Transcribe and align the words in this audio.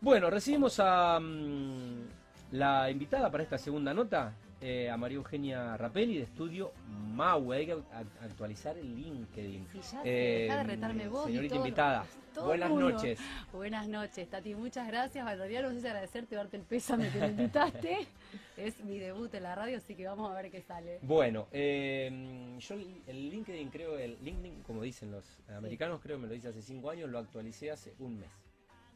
Bueno, 0.00 0.30
recibimos 0.30 0.78
a 0.80 1.18
mm, 1.20 2.02
la 2.52 2.90
invitada 2.90 3.30
para 3.30 3.42
esta 3.42 3.58
segunda 3.58 3.92
nota, 3.92 4.32
eh, 4.60 4.88
a 4.90 4.96
María 4.96 5.16
Eugenia 5.16 5.76
Rapelli 5.76 6.18
de 6.18 6.22
estudio 6.24 6.72
MAUE. 7.14 7.56
Hay 7.56 7.66
que 7.66 7.74
ac- 7.76 7.84
actualizar 8.22 8.78
el 8.78 8.94
LinkedIn. 8.94 9.66
Sí, 9.72 9.78
ya 9.80 10.02
sé, 10.02 10.08
deja 10.08 10.56
de 10.56 10.60
Eh, 10.62 10.66
retarme 10.66 11.08
vos 11.08 11.26
Señorita 11.26 11.54
todo- 11.56 11.64
invitada, 11.66 12.04
todo 12.32 12.46
buenas 12.46 12.70
noches. 12.70 13.18
Buenas 13.52 13.88
noches, 13.88 14.28
Tati. 14.30 14.54
Muchas 14.54 14.86
gracias. 14.86 15.24
Realidad 15.26 15.62
no 15.64 15.70
sé 15.70 15.80
si 15.80 15.86
agradecerte 15.88 16.36
darte 16.36 16.56
el 16.58 16.62
pésame 16.62 17.10
que 17.10 17.18
me 17.18 17.26
invitaste. 17.28 18.06
es 18.56 18.78
mi 18.84 18.98
debut 19.00 19.34
en 19.34 19.42
la 19.42 19.56
radio, 19.56 19.78
así 19.78 19.96
que 19.96 20.06
vamos 20.06 20.30
a 20.30 20.34
ver 20.40 20.48
qué 20.52 20.62
sale. 20.62 21.00
Bueno, 21.02 21.48
eh, 21.50 22.56
yo 22.60 22.74
el- 23.08 23.30
LinkedIn 23.30 23.68
creo, 23.70 23.98
el 23.98 24.16
LinkedIn, 24.22 24.62
como 24.62 24.82
dicen 24.82 25.10
los 25.10 25.24
americanos, 25.56 26.00
creo 26.00 26.16
que 26.18 26.22
me 26.22 26.28
lo 26.28 26.34
dice 26.34 26.48
hace 26.48 26.62
cinco 26.62 26.88
años, 26.90 27.10
lo 27.10 27.18
actualicé 27.18 27.72
hace 27.72 27.94
un 27.98 28.20
mes. 28.20 28.30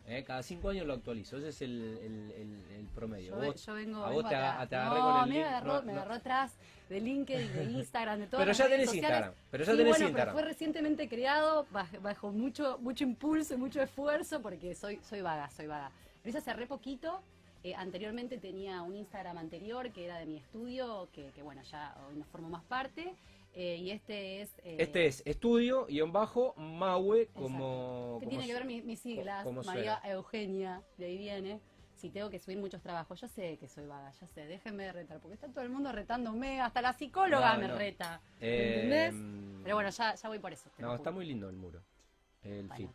Eh, 0.07 0.25
cada 0.25 0.43
cinco 0.43 0.69
años 0.71 0.85
lo 0.87 0.95
actualizo, 0.95 1.37
ese 1.39 1.49
es 1.49 1.63
el, 1.63 1.81
el- 2.03 2.33
el- 2.33 2.77
el 2.77 2.87
promedio. 2.95 3.31
Yo, 3.35 3.41
ve- 3.41 3.47
Vos- 3.49 3.65
yo 3.65 3.75
vengo, 3.75 4.05
a 4.05 4.09
vengo 4.09 4.23
vos 4.23 4.29
te, 4.29 4.35
aga- 4.37 4.53
atrás. 4.61 4.69
te 4.69 4.77
agarré 4.77 4.99
no, 5.01 5.11
con 5.13 5.23
el 5.23 5.29
me 5.31 5.45
agarró, 5.45 5.75
no, 5.75 5.83
me 5.83 5.93
no. 5.93 5.99
agarró 6.01 6.15
atrás 6.15 6.53
de 6.89 7.01
LinkedIn, 7.01 7.53
de 7.55 7.65
Instagram, 7.65 8.19
de 8.19 8.27
todas 8.27 8.41
Pero 8.43 8.49
las 8.49 8.59
ya 8.59 8.65
redes 8.65 8.77
tenés 8.79 8.89
sociales. 8.91 9.11
Instagram, 9.11 9.35
pero 9.51 9.65
ya 9.65 9.71
Sí, 9.73 9.77
tenés 9.79 9.91
bueno, 9.93 10.05
Instagram. 10.09 10.35
pero 10.35 10.43
fue 10.45 10.53
recientemente 10.53 11.09
creado 11.09 11.67
bajo, 11.71 12.01
bajo 12.01 12.33
mucho 12.33 12.79
mucho 12.81 13.05
impulso 13.05 13.55
y 13.55 13.57
mucho 13.59 13.81
esfuerzo 13.81 14.43
porque 14.43 14.75
soy 14.75 14.99
soy 15.09 15.21
vaga, 15.23 15.49
soy 15.51 15.69
vaga. 15.69 15.91
Lo 16.25 16.29
hice 16.29 16.39
hace 16.39 16.53
re 16.53 16.67
poquito. 16.67 17.23
eh, 17.65 17.77
anteriormente 17.77 18.39
tenía 18.39 18.83
un 18.83 18.97
Instagram 18.97 19.39
anterior 19.39 19.93
que 19.93 20.05
era 20.05 20.19
de 20.19 20.27
mi 20.27 20.37
estudio, 20.39 21.09
que, 21.13 21.31
que 21.31 21.43
bueno, 21.45 21.63
ya 21.63 21.95
hoy 22.09 22.17
no 22.17 22.25
formo 22.25 22.49
más 22.49 22.65
parte. 22.65 23.15
Eh, 23.55 23.77
y 23.77 23.91
este 23.91 24.43
es... 24.43 24.51
eh, 24.65 24.77
Este 24.79 25.07
es 25.07 25.23
estudio, 25.27 25.87
guion 25.87 26.13
bajo, 26.13 26.55
Maue, 26.57 27.29
como... 27.35 28.19
¿Qué 28.21 28.27
como 28.27 28.31
tiene 28.31 28.47
que 28.47 28.55
ver 28.55 28.65
mis, 28.65 28.85
mis 28.85 29.01
siglas? 29.01 29.45
como 29.45 29.63
María 29.63 29.99
suena. 30.01 30.15
Eugenia, 30.15 30.83
de 30.99 31.07
ahí 31.07 31.19
viene. 31.19 31.61
Si 31.95 32.11
tengo 32.11 32.31
que 32.31 32.41
subir 32.41 32.59
muchos 32.59 32.83
trabajos, 32.83 33.21
yo 33.21 33.29
sé 33.29 33.59
que 33.59 33.69
soy 33.69 33.87
vaga, 33.87 34.11
ya 34.13 34.27
sé, 34.27 34.47
déjenme 34.47 34.85
de 34.85 34.93
retar, 34.93 35.21
porque 35.21 35.35
está 35.35 35.47
todo 35.49 35.63
el 35.63 35.71
mundo 35.71 35.93
retándome, 35.93 36.61
hasta 36.61 36.83
la 36.83 36.93
psicóloga 36.95 37.55
No, 37.55 37.61
me 37.61 37.69
no. 37.69 37.77
reta. 37.79 38.21
Eh, 38.41 38.81
¿Entendés? 38.83 39.63
Pero 39.63 39.77
bueno, 39.77 39.91
ya, 39.91 40.15
ya 40.17 40.29
voy 40.29 40.39
por 40.41 40.53
eso. 40.53 40.69
No, 40.79 40.95
está 40.97 41.13
muy 41.13 41.27
lindo 41.27 41.49
el 41.49 41.55
muro, 41.57 41.81
el 42.43 42.67
Bueno, 42.67 42.75
fit. 42.75 42.91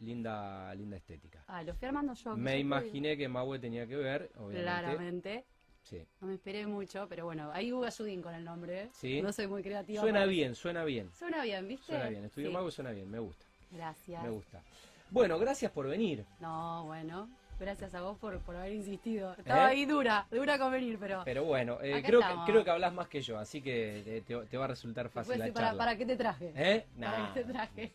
Linda, 0.00 0.74
linda 0.74 0.96
estética. 0.98 1.42
Ah, 1.46 1.62
lo 1.62 1.74
fui 1.74 1.88
armando 1.88 2.12
yo. 2.12 2.36
Me 2.36 2.58
imaginé 2.58 3.16
que 3.16 3.28
Maue 3.28 3.58
tenía 3.58 3.86
que 3.86 3.96
ver, 3.96 4.30
obviamente. 4.36 4.62
Claramente. 4.62 5.44
Sí. 5.82 6.06
No 6.20 6.28
me 6.28 6.34
esperé 6.34 6.66
mucho, 6.66 7.06
pero 7.08 7.24
bueno, 7.24 7.50
ahí 7.52 7.72
hubo 7.72 7.84
ayudín 7.84 8.22
con 8.22 8.34
el 8.34 8.44
nombre. 8.44 8.82
¿eh? 8.82 8.88
Sí. 8.92 9.20
No 9.22 9.32
soy 9.32 9.46
muy 9.48 9.62
creativa. 9.62 10.00
Suena 10.00 10.20
para- 10.20 10.30
bien, 10.30 10.54
suena 10.54 10.84
bien. 10.84 11.10
Suena 11.12 11.42
bien, 11.42 11.66
¿viste? 11.66 11.86
Suena 11.86 12.08
bien. 12.08 12.24
Estudio 12.24 12.48
Sí. 12.48 12.54
Maue 12.54 12.70
suena 12.70 12.90
bien, 12.90 13.10
me 13.10 13.18
gusta. 13.18 13.44
Gracias. 13.72 14.22
Me 14.22 14.30
gusta. 14.30 14.62
Bueno, 15.10 15.38
gracias 15.38 15.72
por 15.72 15.88
venir. 15.88 16.24
No, 16.40 16.84
bueno. 16.86 17.28
Gracias 17.58 17.94
a 17.94 18.00
vos 18.00 18.16
por, 18.16 18.38
por 18.40 18.56
haber 18.56 18.72
insistido. 18.72 19.34
Estaba 19.36 19.64
¿Eh? 19.64 19.72
ahí 19.72 19.84
dura, 19.84 20.26
dura 20.30 20.58
con 20.58 20.72
venir, 20.72 20.96
pero. 20.98 21.20
Pero 21.26 21.44
bueno, 21.44 21.76
eh, 21.82 22.02
creo, 22.02 22.20
que, 22.20 22.26
creo 22.46 22.64
que 22.64 22.70
hablas 22.70 22.92
más 22.94 23.06
que 23.08 23.20
yo, 23.20 23.38
así 23.38 23.60
que 23.60 24.22
te, 24.26 24.56
va 24.56 24.64
a 24.64 24.68
resultar 24.68 25.10
fácil 25.10 25.32
Después, 25.34 25.48
la 25.48 25.52
para, 25.52 25.66
charla. 25.66 25.78
¿Para 25.78 25.96
qué 25.98 26.06
te 26.06 26.16
traje? 26.16 26.52
¿Eh? 26.56 26.86
¿Para 26.98 27.18
Nah. 27.18 27.34
qué 27.34 27.42
te 27.44 27.52
traje? 27.52 27.92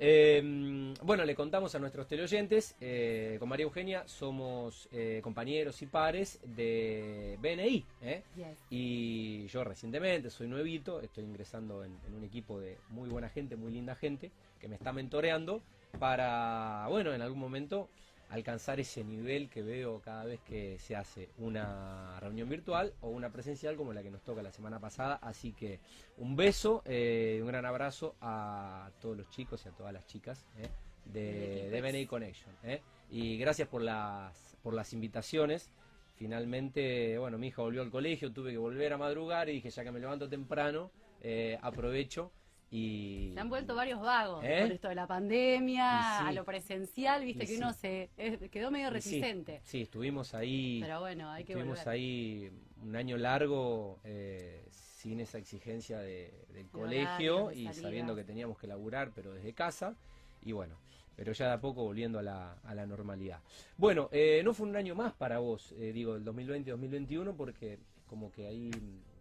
Eh, 0.00 0.94
bueno, 1.02 1.24
le 1.24 1.34
contamos 1.34 1.74
a 1.74 1.78
nuestros 1.80 2.06
teleoyentes, 2.06 2.76
eh, 2.80 3.36
con 3.40 3.48
María 3.48 3.64
Eugenia 3.64 4.06
somos 4.06 4.88
eh, 4.92 5.20
compañeros 5.22 5.82
y 5.82 5.86
pares 5.86 6.40
de 6.44 7.36
BNI. 7.40 7.84
¿eh? 8.02 8.22
Yes. 8.36 8.64
Y 8.70 9.46
yo 9.48 9.64
recientemente 9.64 10.30
soy 10.30 10.46
nuevito, 10.46 11.00
estoy 11.00 11.24
ingresando 11.24 11.84
en, 11.84 11.96
en 12.06 12.14
un 12.14 12.22
equipo 12.22 12.60
de 12.60 12.78
muy 12.90 13.08
buena 13.08 13.28
gente, 13.28 13.56
muy 13.56 13.72
linda 13.72 13.96
gente, 13.96 14.30
que 14.60 14.68
me 14.68 14.76
está 14.76 14.92
mentoreando 14.92 15.62
para, 15.98 16.86
bueno, 16.88 17.12
en 17.12 17.22
algún 17.22 17.40
momento 17.40 17.88
alcanzar 18.30 18.78
ese 18.78 19.04
nivel 19.04 19.48
que 19.48 19.62
veo 19.62 20.00
cada 20.00 20.24
vez 20.24 20.40
que 20.40 20.78
se 20.78 20.94
hace 20.94 21.30
una 21.38 22.18
reunión 22.20 22.48
virtual 22.48 22.92
o 23.00 23.08
una 23.08 23.30
presencial 23.30 23.76
como 23.76 23.92
la 23.92 24.02
que 24.02 24.10
nos 24.10 24.22
toca 24.22 24.42
la 24.42 24.52
semana 24.52 24.78
pasada. 24.78 25.18
Así 25.22 25.52
que 25.52 25.80
un 26.18 26.36
beso, 26.36 26.82
eh, 26.84 27.38
un 27.40 27.48
gran 27.48 27.64
abrazo 27.64 28.16
a 28.20 28.90
todos 29.00 29.16
los 29.16 29.30
chicos 29.30 29.64
y 29.64 29.68
a 29.68 29.72
todas 29.72 29.92
las 29.92 30.06
chicas 30.06 30.44
eh, 30.58 30.68
de, 31.06 31.70
de 31.70 31.80
BNI 31.80 32.06
Connection. 32.06 32.54
eh. 32.64 32.82
Y 33.10 33.38
gracias 33.38 33.68
por 33.68 33.82
las, 33.82 34.56
por 34.62 34.74
las 34.74 34.92
invitaciones. 34.92 35.70
Finalmente, 36.16 37.16
bueno, 37.16 37.38
mi 37.38 37.46
hija 37.46 37.62
volvió 37.62 37.80
al 37.80 37.90
colegio, 37.90 38.32
tuve 38.32 38.50
que 38.50 38.58
volver 38.58 38.92
a 38.92 38.98
madrugar 38.98 39.48
y 39.48 39.52
dije, 39.52 39.70
ya 39.70 39.84
que 39.84 39.92
me 39.92 40.00
levanto 40.00 40.28
temprano, 40.28 40.90
eh, 41.20 41.58
aprovecho 41.62 42.32
y... 42.70 43.30
Se 43.34 43.40
han 43.40 43.48
vuelto 43.48 43.74
varios 43.74 44.00
vagos 44.00 44.44
¿Eh? 44.44 44.60
con 44.62 44.72
esto 44.72 44.88
de 44.88 44.94
la 44.94 45.06
pandemia, 45.06 46.18
sí. 46.20 46.24
a 46.28 46.32
lo 46.32 46.44
presencial, 46.44 47.24
viste 47.24 47.46
que 47.46 47.52
sí. 47.52 47.56
uno 47.56 47.72
se 47.72 48.10
quedó 48.50 48.70
medio 48.70 48.88
sí, 48.88 48.92
reticente. 48.94 49.60
Sí, 49.64 49.82
estuvimos 49.82 50.34
ahí... 50.34 50.78
Pero 50.82 51.00
bueno, 51.00 51.30
hay 51.30 51.44
que 51.44 51.52
Estuvimos 51.52 51.78
volver. 51.78 51.88
ahí 51.94 52.50
un 52.82 52.94
año 52.96 53.16
largo 53.16 53.98
eh, 54.04 54.64
sin 54.70 55.20
esa 55.20 55.38
exigencia 55.38 55.98
de- 55.98 56.32
del 56.52 56.64
De 56.64 56.70
colegio 56.70 57.48
de 57.48 57.54
y 57.54 57.64
salidas. 57.64 57.76
sabiendo 57.76 58.14
que 58.14 58.24
teníamos 58.24 58.58
que 58.58 58.66
laburar, 58.66 59.12
pero 59.14 59.32
desde 59.32 59.52
casa. 59.54 59.96
Y 60.42 60.52
bueno, 60.52 60.76
pero 61.16 61.32
ya 61.32 61.46
de 61.48 61.52
a 61.54 61.60
poco 61.60 61.82
volviendo 61.84 62.18
a 62.18 62.22
la, 62.22 62.52
a 62.64 62.74
la 62.74 62.86
normalidad. 62.86 63.40
Bueno, 63.76 64.08
eh, 64.12 64.42
no 64.44 64.52
fue 64.54 64.68
un 64.68 64.76
año 64.76 64.94
más 64.94 65.12
para 65.14 65.38
vos, 65.38 65.72
eh, 65.78 65.92
digo, 65.92 66.14
el 66.16 66.24
2020-2021, 66.24 67.34
porque 67.36 67.78
como 68.06 68.30
que 68.30 68.46
ahí, 68.46 68.70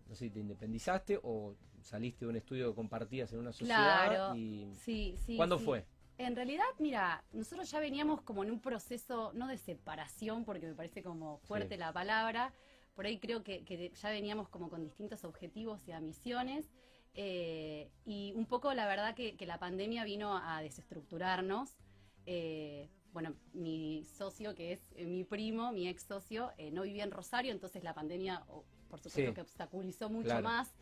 no 0.07 0.15
sé 0.15 0.25
si 0.25 0.31
te 0.31 0.39
independizaste 0.39 1.19
o 1.23 1.55
saliste 1.81 2.25
de 2.25 2.29
un 2.29 2.35
estudio 2.37 2.69
que 2.69 2.75
compartías 2.75 3.31
en 3.33 3.39
una 3.39 3.51
sociedad. 3.51 4.07
Claro, 4.07 4.35
y 4.35 4.73
sí, 4.75 5.15
sí. 5.25 5.35
¿Cuándo 5.35 5.57
sí. 5.59 5.65
fue? 5.65 5.85
En 6.17 6.35
realidad, 6.35 6.65
mira, 6.79 7.23
nosotros 7.31 7.69
ya 7.69 7.79
veníamos 7.79 8.21
como 8.21 8.43
en 8.43 8.49
un 8.51 8.59
proceso, 8.59 9.31
no 9.33 9.47
de 9.47 9.57
separación, 9.57 10.45
porque 10.45 10.65
me 10.67 10.73
parece 10.73 11.03
como 11.03 11.37
fuerte 11.39 11.75
Sí. 11.75 11.79
la 11.79 11.93
palabra, 11.93 12.53
por 12.95 13.05
ahí 13.05 13.19
creo 13.19 13.43
que, 13.43 13.63
que 13.63 13.91
ya 13.93 14.09
veníamos 14.09 14.49
como 14.49 14.69
con 14.69 14.83
distintos 14.83 15.23
objetivos 15.23 15.87
y 15.87 15.91
ambiciones, 15.91 16.71
eh, 17.13 17.91
y 18.05 18.33
un 18.35 18.45
poco 18.47 18.73
la 18.73 18.87
verdad 18.87 19.13
que, 19.15 19.35
que 19.37 19.45
la 19.45 19.59
pandemia 19.59 20.03
vino 20.05 20.37
a 20.37 20.61
desestructurarnos. 20.61 21.77
eh, 22.25 22.89
bueno, 23.13 23.35
mi 23.53 24.03
socio, 24.05 24.53
que 24.53 24.73
es 24.73 24.81
eh, 24.95 25.05
mi 25.05 25.23
primo, 25.23 25.71
mi 25.71 25.87
ex 25.87 26.03
socio, 26.03 26.51
eh, 26.57 26.71
no 26.71 26.83
vivía 26.83 27.03
en 27.03 27.09
Rosario, 27.11 27.51
entonces 27.51 27.83
la 27.83 27.93
pandemia, 27.95 28.43
por 28.87 28.99
supuesto, 28.99 29.29
Sí. 29.29 29.33
que 29.33 29.41
obstaculizó 29.41 30.09
mucho 30.09 30.29
Claro. 30.29 30.43
más 30.43 30.73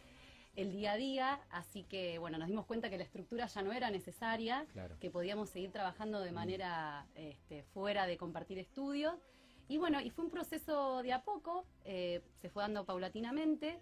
el 0.56 0.72
día 0.72 0.94
a 0.94 0.98
día, 0.98 1.42
así 1.50 1.84
que 1.84 2.18
bueno, 2.18 2.38
nos 2.38 2.48
dimos 2.48 2.66
cuenta 2.66 2.90
que 2.90 2.98
la 2.98 3.04
estructura 3.04 3.46
ya 3.48 3.62
no 3.62 3.74
era 3.74 3.90
necesaria, 3.92 4.66
Claro. 4.72 4.98
que 5.00 5.10
podíamos 5.12 5.50
seguir 5.50 5.72
trabajando 5.72 6.22
de 6.22 6.32
manera 6.32 7.08
este, 7.16 7.64
fuera 7.64 8.08
de 8.08 8.18
compartir 8.18 8.58
estudios. 8.58 9.16
Y 9.68 9.78
bueno, 9.78 10.00
y 10.00 10.12
fue 10.12 10.24
un 10.26 10.32
proceso 10.32 11.02
de 11.02 11.12
a 11.12 11.24
poco, 11.24 11.66
eh, 11.84 12.22
se 12.42 12.50
fue 12.50 12.62
dando 12.64 12.86
paulatinamente, 12.86 13.80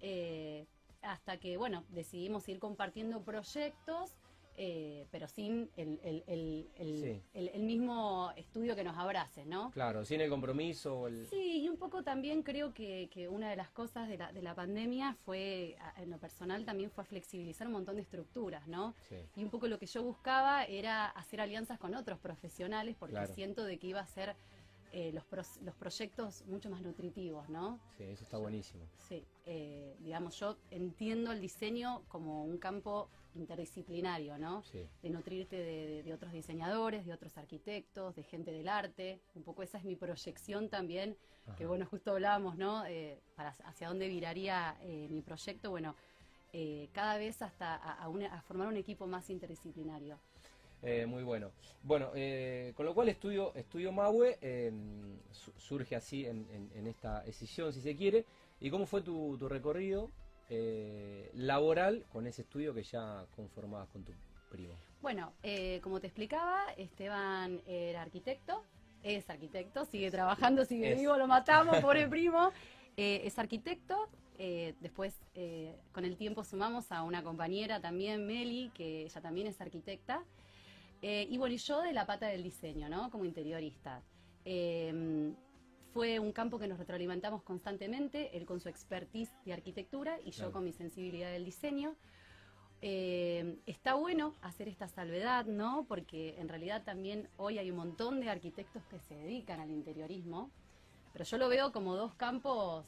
eh, 0.00 0.66
hasta 1.02 1.38
que 1.38 1.56
bueno, 1.56 1.84
decidimos 1.88 2.46
ir 2.48 2.58
compartiendo 2.58 3.22
proyectos, 3.22 4.16
eh, 4.56 5.06
pero 5.10 5.26
sin 5.28 5.70
el, 5.76 5.98
el- 6.02 6.24
el- 6.26 6.68
el- 6.76 6.98
Sí. 7.02 7.22
el- 7.34 7.60
mismo 7.62 8.32
estudio 8.36 8.74
que 8.74 8.82
nos 8.84 8.96
abrace, 8.96 9.46
¿no? 9.46 9.70
Claro, 9.70 10.04
sin 10.04 10.20
el 10.20 10.28
compromiso. 10.30 11.06
El... 11.06 11.26
Sí, 11.26 11.62
y 11.62 11.68
un 11.68 11.76
poco 11.76 12.02
también 12.02 12.42
creo 12.42 12.74
que, 12.74 13.08
que 13.12 13.28
una 13.28 13.48
de 13.50 13.56
las 13.56 13.70
cosas 13.70 14.08
de 14.08 14.18
la, 14.18 14.32
de 14.32 14.42
la 14.42 14.54
pandemia 14.54 15.16
fue, 15.24 15.76
en 15.96 16.10
lo 16.10 16.18
personal 16.18 16.64
también 16.64 16.90
fue 16.90 17.04
flexibilizar 17.04 17.66
un 17.66 17.74
montón 17.74 17.96
de 17.96 18.02
estructuras, 18.02 18.66
¿no? 18.66 18.94
Sí. 19.08 19.16
Y 19.36 19.44
un 19.44 19.50
poco 19.50 19.68
lo 19.68 19.78
que 19.78 19.86
yo 19.86 20.02
buscaba 20.02 20.64
era 20.64 21.06
hacer 21.06 21.40
alianzas 21.40 21.78
con 21.78 21.94
otros 21.94 22.18
profesionales 22.18 22.96
porque 22.98 23.14
Claro. 23.14 23.34
siento 23.34 23.64
de 23.64 23.78
que 23.78 23.86
iba 23.86 24.00
a 24.00 24.06
ser 24.06 24.34
eh, 24.92 25.12
los, 25.12 25.24
los 25.62 25.74
proyectos 25.76 26.44
mucho 26.46 26.68
más 26.68 26.82
nutritivos, 26.82 27.48
¿no? 27.48 27.78
Sí, 27.96 28.02
eso 28.04 28.24
está 28.24 28.38
buenísimo. 28.38 28.84
Sí, 29.08 29.24
eh, 29.46 29.94
digamos, 30.00 30.36
yo 30.40 30.56
entiendo 30.72 31.30
el 31.30 31.40
diseño 31.40 32.02
como 32.08 32.44
un 32.44 32.58
campo 32.58 33.08
interdisciplinario, 33.34 34.38
¿no? 34.38 34.62
Sí. 34.64 34.86
de 35.02 35.10
nutrirte 35.10 35.56
de, 35.56 35.86
de- 35.86 36.02
de 36.02 36.12
otros 36.14 36.32
diseñadores, 36.32 37.06
de 37.06 37.12
otros 37.12 37.36
arquitectos, 37.38 38.14
de 38.16 38.22
gente 38.22 38.50
del 38.50 38.68
arte. 38.68 39.20
Un 39.34 39.42
poco 39.42 39.62
esa 39.62 39.78
es 39.78 39.84
mi 39.84 39.96
proyección 39.96 40.68
también, 40.68 41.16
que 41.56 41.66
bueno, 41.66 41.86
justo 41.86 42.12
hablábamos, 42.12 42.56
¿no? 42.56 42.84
Eh, 42.86 43.18
para 43.36 43.50
hacia 43.64 43.88
dónde 43.88 44.08
viraría 44.08 44.76
eh, 44.82 45.08
mi 45.10 45.20
proyecto, 45.22 45.70
bueno, 45.70 45.94
eh, 46.52 46.88
cada 46.92 47.16
vez 47.18 47.42
hasta 47.42 47.74
a, 47.76 47.94
a 48.02 48.08
una- 48.08 48.32
a 48.34 48.40
formar 48.42 48.68
un 48.68 48.76
equipo 48.76 49.06
más 49.06 49.28
interdisciplinario. 49.30 50.18
Muy 51.06 51.22
bueno. 51.24 51.50
Bueno, 51.82 52.10
con 52.74 52.86
lo 52.86 52.94
cual 52.94 53.10
estudio, 53.10 53.52
estudio 53.54 53.92
Maue 53.92 54.38
su- 55.30 55.52
surge 55.58 55.94
así 55.94 56.24
en, 56.24 56.46
en- 56.50 56.70
en 56.74 56.86
esta 56.86 57.22
decisión, 57.22 57.72
si 57.72 57.80
se 57.82 57.94
quiere. 57.94 58.24
¿Y 58.60 58.70
cómo 58.70 58.86
fue 58.86 59.02
tu, 59.02 59.36
tu 59.38 59.46
recorrido 59.48 60.10
eh, 60.50 61.30
laboral 61.34 62.04
con 62.12 62.26
ese 62.26 62.42
estudio 62.42 62.74
que 62.74 62.82
ya 62.82 63.24
conformabas 63.34 63.88
con 63.88 64.04
tu 64.04 64.12
primo? 64.50 64.74
Bueno, 65.00 65.32
eh, 65.42 65.80
como 65.82 66.00
te 66.00 66.08
explicaba, 66.08 66.64
Esteban 66.76 67.62
era 67.66 68.02
arquitecto, 68.02 68.64
es 69.02 69.30
arquitecto, 69.30 69.84
sigue 69.86 70.10
trabajando, 70.10 70.64
sigue 70.66 70.92
Es. 70.92 70.98
vivo, 70.98 71.16
lo 71.16 71.26
matamos, 71.26 71.78
pobre 71.80 72.06
primo. 72.08 72.50
Eh, 72.96 73.22
es 73.24 73.38
arquitecto. 73.38 74.08
eh, 74.42 74.74
después, 74.80 75.14
eh, 75.34 75.76
con 75.92 76.04
el 76.04 76.16
tiempo, 76.16 76.44
sumamos 76.44 76.90
a 76.92 77.02
una 77.02 77.22
compañera 77.22 77.80
también, 77.80 78.26
Meli, 78.26 78.70
que 78.74 79.02
ella 79.02 79.20
también 79.20 79.46
es 79.46 79.60
arquitecta. 79.60 80.22
Y 81.02 81.38
bueno, 81.38 81.54
y 81.54 81.58
yo 81.58 81.80
de 81.80 81.92
la 81.94 82.04
pata 82.04 82.26
del 82.26 82.42
diseño, 82.42 82.88
¿no? 82.90 83.10
Como 83.10 83.24
interiorista. 83.24 84.02
Fue 85.92 86.18
un 86.20 86.32
campo 86.32 86.58
que 86.58 86.68
nos 86.68 86.78
retroalimentamos 86.78 87.42
constantemente, 87.42 88.36
él 88.36 88.46
con 88.46 88.60
su 88.60 88.68
expertise 88.68 89.32
de 89.44 89.52
arquitectura 89.52 90.18
y 90.24 90.30
yo 90.30 90.52
con 90.52 90.64
mi 90.64 90.72
sensibilidad 90.72 91.32
del 91.32 91.44
diseño. 91.44 91.96
Eh, 92.82 93.58
está 93.66 93.94
bueno 93.94 94.34
hacer 94.40 94.68
esta 94.68 94.88
salvedad, 94.88 95.44
¿no? 95.46 95.84
Porque 95.88 96.36
en 96.38 96.48
realidad 96.48 96.84
también 96.84 97.28
hoy 97.36 97.58
hay 97.58 97.70
un 97.70 97.76
montón 97.76 98.20
de 98.20 98.30
arquitectos 98.30 98.82
que 98.84 99.00
se 99.00 99.14
dedican 99.14 99.60
al 99.60 99.70
interiorismo, 99.70 100.50
pero 101.12 101.24
yo 101.24 101.38
lo 101.38 101.48
veo 101.48 101.72
como 101.72 101.96
dos 101.96 102.14
campos 102.14 102.86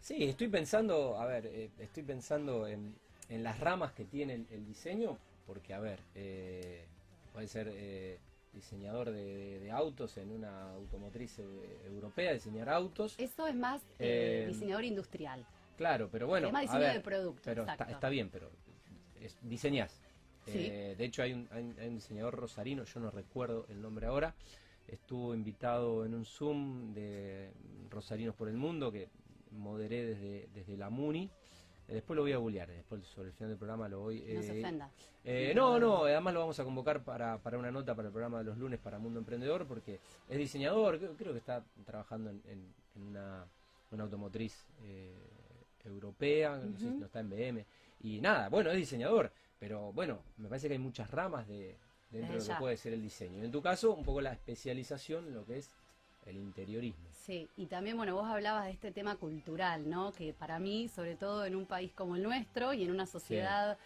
Sí, 0.00 0.22
estoy 0.24 0.48
pensando, 0.48 1.18
a 1.18 1.26
ver, 1.26 1.46
eh, 1.46 1.70
estoy 1.78 2.02
pensando 2.04 2.68
en, 2.68 2.94
en 3.28 3.42
las 3.42 3.58
ramas 3.58 3.92
que 3.92 4.04
tiene 4.04 4.34
el, 4.34 4.46
el 4.50 4.64
diseño, 4.66 5.18
porque, 5.46 5.74
a 5.74 5.80
ver, 5.80 6.00
eh, 6.14 6.84
puede 7.32 7.48
ser 7.48 7.68
diseñador 8.66 9.10
de, 9.10 9.22
de- 9.22 9.58
de 9.60 9.70
autos 9.70 10.16
en 10.16 10.30
una 10.32 10.72
automotriz 10.72 11.38
eh, 11.38 11.44
europea, 11.86 12.32
diseñar 12.32 12.68
autos. 12.68 13.14
Eso 13.18 13.46
es 13.46 13.54
más 13.54 13.82
eh, 13.98 14.44
Eh, 14.44 14.48
diseñador 14.48 14.84
industrial. 14.84 15.46
Claro, 15.76 16.08
pero 16.10 16.26
bueno, 16.26 16.48
Tema 16.48 16.60
a 16.60 16.62
diseño 16.62 16.80
ver, 16.80 16.94
de 16.94 17.00
producto, 17.00 17.42
pero 17.44 17.62
está, 17.66 17.84
está 17.84 18.08
bien, 18.08 18.30
pero 18.30 18.50
es, 19.20 19.36
diseñás. 19.42 20.00
Sí. 20.46 20.52
Eh, 20.54 20.94
de 20.96 21.04
hecho, 21.04 21.22
hay 21.22 21.32
un, 21.34 21.46
hay 21.50 21.74
hay 21.78 21.88
un 21.88 21.94
diseñador 21.96 22.34
rosarino, 22.34 22.84
yo 22.84 23.00
no 23.00 23.10
recuerdo 23.10 23.66
el 23.68 23.82
nombre 23.82 24.06
ahora, 24.06 24.34
estuvo 24.88 25.34
invitado 25.34 26.04
en 26.06 26.14
un 26.14 26.24
Zoom 26.24 26.94
de 26.94 27.50
Rosarinos 27.90 28.34
por 28.34 28.48
el 28.48 28.56
Mundo 28.56 28.90
que 28.90 29.08
moderé 29.50 30.04
desde, 30.06 30.48
desde 30.54 30.76
la 30.76 30.88
MUNI. 30.88 31.28
Después 31.88 32.16
lo 32.16 32.22
voy 32.22 32.32
a 32.32 32.38
googlear, 32.38 32.68
después 32.68 33.04
sobre 33.06 33.28
el 33.28 33.34
final 33.34 33.50
del 33.50 33.58
programa 33.58 33.88
lo 33.88 34.00
voy... 34.00 34.20
No 34.20 34.42
se 34.42 34.56
eh, 34.56 34.60
ofenda. 34.60 34.90
eh, 35.24 35.52
no, 35.54 35.78
no, 35.78 36.04
además 36.04 36.34
lo 36.34 36.40
vamos 36.40 36.58
a 36.58 36.64
convocar 36.64 37.02
para, 37.04 37.38
para 37.38 37.58
una 37.58 37.70
nota 37.70 37.94
para 37.94 38.08
el 38.08 38.12
programa 38.12 38.38
de 38.38 38.44
los 38.44 38.58
lunes 38.58 38.80
para 38.80 38.98
Mundo 38.98 39.20
Emprendedor, 39.20 39.66
porque 39.66 40.00
es 40.28 40.38
diseñador, 40.38 40.98
creo, 40.98 41.12
creo 41.16 41.32
que 41.32 41.38
está 41.38 41.64
trabajando 41.84 42.30
en, 42.30 42.42
en- 42.48 42.74
en 42.96 43.02
una, 43.02 43.44
una 43.92 44.02
automotriz 44.04 44.66
eh, 44.82 45.14
europea, 45.84 46.56
no 46.56 46.76
sé 46.78 46.84
si 46.84 46.90
no 46.98 47.06
está 47.06 47.20
en 47.20 47.30
BM, 47.30 47.64
y 48.00 48.20
nada, 48.20 48.48
bueno, 48.48 48.70
es 48.70 48.76
diseñador, 48.76 49.30
pero 49.58 49.92
bueno, 49.92 50.18
me 50.38 50.48
parece 50.48 50.66
que 50.68 50.72
hay 50.74 50.78
muchas 50.80 51.10
ramas 51.10 51.46
de, 51.46 51.76
dentro 52.10 52.32
de 52.34 52.38
lo 52.40 52.44
que 52.54 52.60
puede 52.60 52.76
ser 52.76 52.92
el 52.94 53.02
diseño. 53.02 53.42
En 53.44 53.50
tu 53.52 53.62
caso, 53.62 53.92
un 53.94 54.04
poco 54.04 54.20
la 54.20 54.32
especialización 54.32 55.32
lo 55.32 55.44
que 55.46 55.58
es 55.58 55.70
el 56.26 56.36
interiorismo. 56.36 57.04
Sí, 57.12 57.48
y 57.56 57.66
también, 57.66 57.96
bueno, 57.96 58.14
vos 58.14 58.26
hablabas 58.28 58.66
de 58.66 58.70
este 58.72 58.92
tema 58.92 59.16
cultural, 59.16 59.88
¿no? 59.88 60.12
Que 60.12 60.32
para 60.32 60.58
mí, 60.58 60.88
sobre 60.88 61.16
todo 61.16 61.44
en 61.44 61.56
un 61.56 61.66
país 61.66 61.92
como 61.92 62.16
el 62.16 62.22
nuestro 62.22 62.72
y 62.72 62.84
en 62.84 62.90
una 62.90 63.06
sociedad 63.06 63.78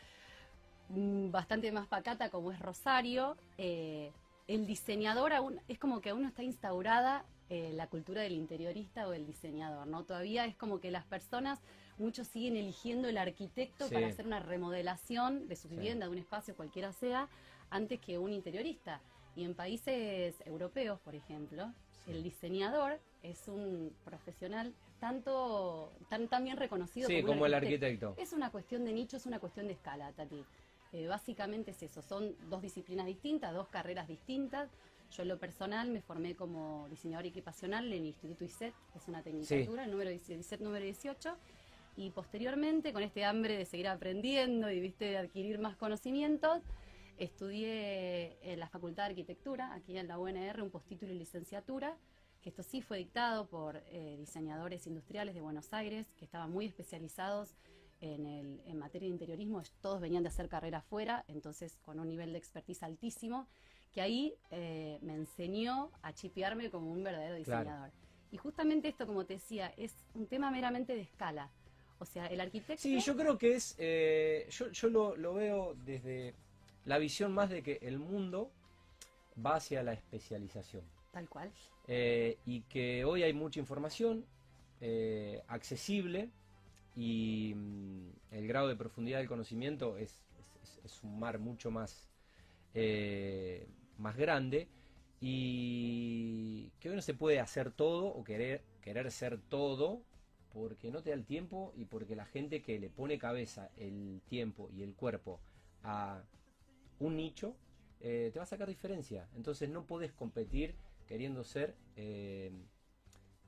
mm, 0.88 1.30
bastante 1.30 1.70
más 1.72 1.86
pacata 1.86 2.30
como 2.30 2.52
es 2.52 2.58
Rosario, 2.58 3.36
eh, 3.58 4.12
el 4.48 4.66
diseñador 4.66 5.32
aún, 5.32 5.60
es 5.68 5.78
como 5.78 6.00
que 6.00 6.10
aún 6.10 6.22
no 6.22 6.28
está 6.28 6.42
instaurada 6.42 7.24
eh, 7.48 7.72
la 7.74 7.86
cultura 7.88 8.22
del 8.22 8.32
interiorista 8.32 9.06
o 9.06 9.10
del 9.10 9.26
diseñador, 9.26 9.86
¿no? 9.86 10.04
Todavía 10.04 10.44
es 10.46 10.56
como 10.56 10.78
que 10.80 10.90
las 10.90 11.04
personas, 11.04 11.60
muchos 11.98 12.28
siguen 12.28 12.56
eligiendo 12.56 13.08
el 13.08 13.18
arquitecto 13.18 13.88
Sí. 13.88 13.94
para 13.94 14.06
hacer 14.06 14.26
una 14.26 14.40
remodelación 14.40 15.48
de 15.48 15.56
su 15.56 15.68
Sí. 15.68 15.74
vivienda, 15.76 16.06
de 16.06 16.12
un 16.12 16.18
espacio 16.18 16.54
cualquiera 16.56 16.92
sea, 16.92 17.28
antes 17.70 18.00
que 18.00 18.18
un 18.18 18.32
interiorista. 18.32 19.00
Y 19.36 19.44
en 19.44 19.54
países 19.54 20.34
europeos, 20.46 20.98
por 21.00 21.14
ejemplo, 21.14 21.72
Sí. 21.89 21.89
El 22.06 22.22
diseñador 22.22 22.98
es 23.22 23.48
un 23.48 23.92
profesional 24.04 24.72
tanto 24.98 25.92
tan, 26.08 26.28
tan 26.28 26.44
bien 26.44 26.56
reconocido 26.56 27.08
Sí, 27.08 27.22
como, 27.22 27.46
el 27.46 27.54
arquitecto. 27.54 28.14
Es 28.18 28.32
una 28.32 28.50
cuestión 28.50 28.84
de 28.84 28.92
nicho, 28.92 29.16
es 29.16 29.26
una 29.26 29.38
cuestión 29.38 29.66
de 29.66 29.72
escala, 29.72 30.12
Tati. 30.12 30.44
Eh, 30.92 31.06
básicamente 31.06 31.70
es 31.70 31.82
eso, 31.82 32.02
son 32.02 32.34
dos 32.48 32.60
disciplinas 32.62 33.06
distintas, 33.06 33.54
dos 33.54 33.68
carreras 33.68 34.08
distintas. 34.08 34.68
Yo 35.12 35.22
en 35.22 35.28
lo 35.28 35.38
personal 35.38 35.88
me 35.90 36.00
formé 36.02 36.34
como 36.34 36.86
diseñador 36.88 37.26
equipacional 37.26 37.86
en 37.86 37.92
el 37.92 38.06
Instituto 38.06 38.44
ISET, 38.44 38.74
que 38.92 38.98
es 38.98 39.08
una 39.08 39.22
tecnicatura, 39.22 39.84
el 39.84 39.90
número 39.90 40.10
10 40.10 40.30
ISET 40.30 40.60
número 40.60 40.84
18. 40.84 41.36
Y 41.96 42.10
posteriormente, 42.10 42.92
con 42.92 43.02
este 43.02 43.24
hambre 43.24 43.56
de 43.56 43.64
seguir 43.64 43.88
aprendiendo 43.88 44.70
y 44.70 44.80
viste 44.80 45.06
de 45.06 45.18
adquirir 45.18 45.58
más 45.58 45.76
conocimientos, 45.76 46.62
estudié 47.24 48.38
en 48.52 48.58
la 48.58 48.68
Facultad 48.68 49.04
de 49.04 49.10
Arquitectura, 49.10 49.74
aquí 49.74 49.96
en 49.98 50.08
la 50.08 50.18
UNR, 50.18 50.62
un 50.62 50.70
postítulo 50.70 51.12
y 51.12 51.18
licenciatura, 51.18 51.96
que 52.40 52.48
esto 52.48 52.62
sí 52.62 52.80
fue 52.80 52.98
dictado 52.98 53.46
por 53.48 53.82
eh, 53.90 54.16
diseñadores 54.18 54.86
industriales 54.86 55.34
de 55.34 55.40
Buenos 55.42 55.72
Aires, 55.72 56.06
que 56.16 56.24
estaban 56.24 56.50
muy 56.50 56.64
especializados 56.66 57.54
en, 58.00 58.24
el, 58.26 58.62
en 58.64 58.78
materia 58.78 59.06
de 59.08 59.12
interiorismo, 59.12 59.62
todos 59.82 60.00
venían 60.00 60.22
de 60.22 60.30
hacer 60.30 60.48
carrera 60.48 60.78
afuera, 60.78 61.24
entonces 61.28 61.76
con 61.82 62.00
un 62.00 62.08
nivel 62.08 62.32
de 62.32 62.38
expertise 62.38 62.82
altísimo, 62.82 63.46
que 63.92 64.00
ahí 64.00 64.34
eh, 64.50 64.98
me 65.02 65.14
enseñó 65.14 65.90
a 66.00 66.14
chipearme 66.14 66.70
como 66.70 66.90
un 66.90 67.02
verdadero 67.02 67.42
Claro. 67.44 67.60
diseñador. 67.64 67.90
Y 68.30 68.38
justamente 68.38 68.88
esto, 68.88 69.06
como 69.06 69.26
te 69.26 69.34
decía, 69.34 69.74
es 69.76 69.92
un 70.14 70.26
tema 70.26 70.50
meramente 70.50 70.94
de 70.94 71.02
escala. 71.02 71.50
O 71.98 72.06
sea, 72.06 72.26
el 72.28 72.40
arquitecto... 72.40 72.80
Sí, 72.80 72.98
yo 73.00 73.14
creo 73.14 73.36
que 73.36 73.56
es, 73.56 73.74
eh, 73.76 74.46
yo, 74.50 74.70
yo 74.70 74.88
lo, 74.88 75.16
lo 75.16 75.34
veo 75.34 75.74
desde 75.84 76.34
la 76.84 76.98
visión 76.98 77.32
más 77.32 77.50
de 77.50 77.62
que 77.62 77.78
el 77.82 77.98
mundo 77.98 78.50
va 79.44 79.56
hacia 79.56 79.82
la 79.82 79.92
especialización. 79.92 80.82
Tal 81.12 81.28
cual. 81.28 81.50
Eh, 81.86 82.38
y 82.46 82.62
que 82.62 83.04
hoy 83.04 83.22
hay 83.22 83.32
mucha 83.32 83.58
información 83.60 84.24
eh, 84.80 85.42
accesible 85.48 86.30
y 86.96 87.52
mm, 87.54 88.08
el 88.32 88.46
grado 88.46 88.68
de 88.68 88.76
profundidad 88.76 89.18
del 89.18 89.28
conocimiento 89.28 89.96
es, 89.96 90.20
es- 90.84 91.02
un 91.02 91.18
mar 91.18 91.38
mucho 91.38 91.70
más, 91.70 92.08
eh, 92.74 93.66
más 93.98 94.16
grande 94.16 94.68
y 95.20 96.70
que 96.80 96.90
hoy 96.90 96.96
no 96.96 97.02
se 97.02 97.14
puede 97.14 97.40
hacer 97.40 97.70
todo 97.70 98.06
o 98.06 98.24
querer, 98.24 98.62
querer 98.82 99.10
ser 99.10 99.38
todo 99.48 100.02
porque 100.52 100.90
no 100.90 101.02
te 101.02 101.10
da 101.10 101.16
el 101.16 101.24
tiempo 101.26 101.72
y 101.76 101.84
porque 101.84 102.16
la 102.16 102.24
gente 102.26 102.60
que 102.62 102.78
le 102.80 102.90
pone 102.90 103.18
cabeza 103.18 103.70
el 103.76 104.20
tiempo 104.28 104.68
y 104.72 104.82
el 104.82 104.94
cuerpo 104.94 105.40
a 105.84 106.22
un 107.00 107.16
nicho 107.16 107.56
eh, 108.00 108.30
te 108.32 108.38
va 108.38 108.44
a 108.44 108.46
sacar 108.46 108.68
diferencia. 108.68 109.28
Entonces 109.36 109.68
no 109.68 109.84
podés 109.86 110.12
competir 110.12 110.74
queriendo 111.06 111.42
ser 111.44 111.74
eh, 111.96 112.50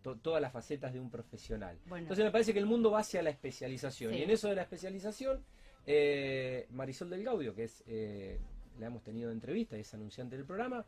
to- 0.02 0.18
todas 0.18 0.42
las 0.42 0.52
facetas 0.52 0.92
de 0.92 1.00
un 1.00 1.10
profesional. 1.10 1.78
Bueno. 1.86 2.02
Entonces 2.04 2.24
me 2.24 2.30
parece 2.30 2.52
que 2.52 2.58
el 2.58 2.66
mundo 2.66 2.90
va 2.90 3.00
hacia 3.00 3.22
la 3.22 3.30
especialización. 3.30 4.12
Sí. 4.12 4.18
Y 4.18 4.22
en 4.22 4.30
eso 4.30 4.48
de 4.48 4.56
la 4.56 4.62
especialización, 4.62 5.44
eh, 5.86 6.66
Marisol 6.70 7.08
del 7.10 7.22
Gaudio, 7.24 7.54
que 7.54 7.64
es 7.64 7.82
eh, 7.86 8.38
la 8.78 8.86
hemos 8.86 9.02
tenido 9.02 9.28
de 9.28 9.34
entrevista 9.34 9.76
y 9.76 9.80
es 9.80 9.94
anunciante 9.94 10.36
del 10.36 10.44
programa, 10.44 10.84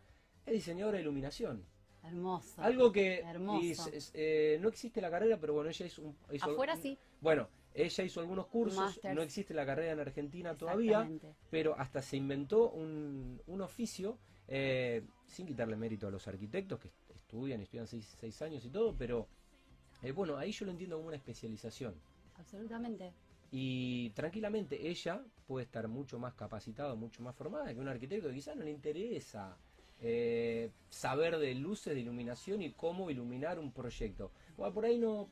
es 0.46 0.52
diseñadora 0.52 0.96
de 0.96 1.02
iluminación. 1.02 1.64
Hermoso. 2.02 2.60
Algo 2.60 2.92
que 2.92 3.20
Hermoso. 3.20 3.88
y 3.88 4.58
no 4.60 4.68
existe 4.68 5.00
la 5.00 5.10
carrera, 5.10 5.38
pero 5.40 5.54
bueno, 5.54 5.70
ella 5.70 5.86
hizo, 5.86 6.02
un, 6.02 6.16
hizo 6.32 6.50
Afuera 6.50 6.74
un- 6.74 6.82
sí. 6.82 6.98
Bueno, 7.20 7.48
ella 7.74 8.04
hizo 8.04 8.20
algunos 8.20 8.46
cursos, 8.46 8.78
Masters. 8.78 9.14
no 9.14 9.22
existe 9.22 9.52
la 9.52 9.66
carrera 9.66 9.92
en 9.92 10.00
Argentina 10.00 10.56
todavía, 10.56 11.10
pero 11.50 11.74
hasta 11.78 12.00
se 12.00 12.16
inventó 12.16 12.70
un, 12.70 13.42
un 13.46 13.60
oficio, 13.60 14.18
eh, 14.48 15.02
sin 15.26 15.46
quitarle 15.46 15.76
mérito 15.76 16.06
a 16.06 16.10
los 16.10 16.26
arquitectos 16.28 16.78
que 16.78 16.88
est- 16.88 17.10
estudian, 17.10 17.60
estudian 17.60 17.86
seis, 17.86 18.16
seis 18.20 18.40
años 18.42 18.64
y 18.64 18.70
todo, 18.70 18.94
pero 18.96 19.26
eh, 20.02 20.12
bueno, 20.12 20.36
ahí 20.36 20.52
yo 20.52 20.64
lo 20.66 20.70
entiendo 20.70 20.96
como 20.96 21.08
una 21.08 21.16
especialización. 21.16 21.94
Absolutamente. 22.36 23.12
Y 23.50 24.10
tranquilamente 24.10 24.88
ella 24.88 25.24
puede 25.46 25.64
estar 25.64 25.86
mucho 25.88 26.18
más 26.18 26.34
capacitada, 26.34 26.94
mucho 26.94 27.22
más 27.22 27.34
formada 27.36 27.72
que 27.72 27.80
un 27.80 27.88
arquitecto 27.88 28.28
que 28.28 28.34
quizás 28.34 28.56
no 28.56 28.64
le 28.64 28.70
interesa 28.70 29.56
eh, 30.00 30.70
saber 30.90 31.38
de 31.38 31.54
luces, 31.54 31.94
de 31.94 32.00
iluminación 32.00 32.62
y 32.62 32.72
cómo 32.72 33.10
iluminar 33.10 33.58
un 33.58 33.72
proyecto. 33.72 34.32
Bueno, 34.56 34.74
por 34.74 34.84
ahí 34.84 34.98
no... 34.98 35.30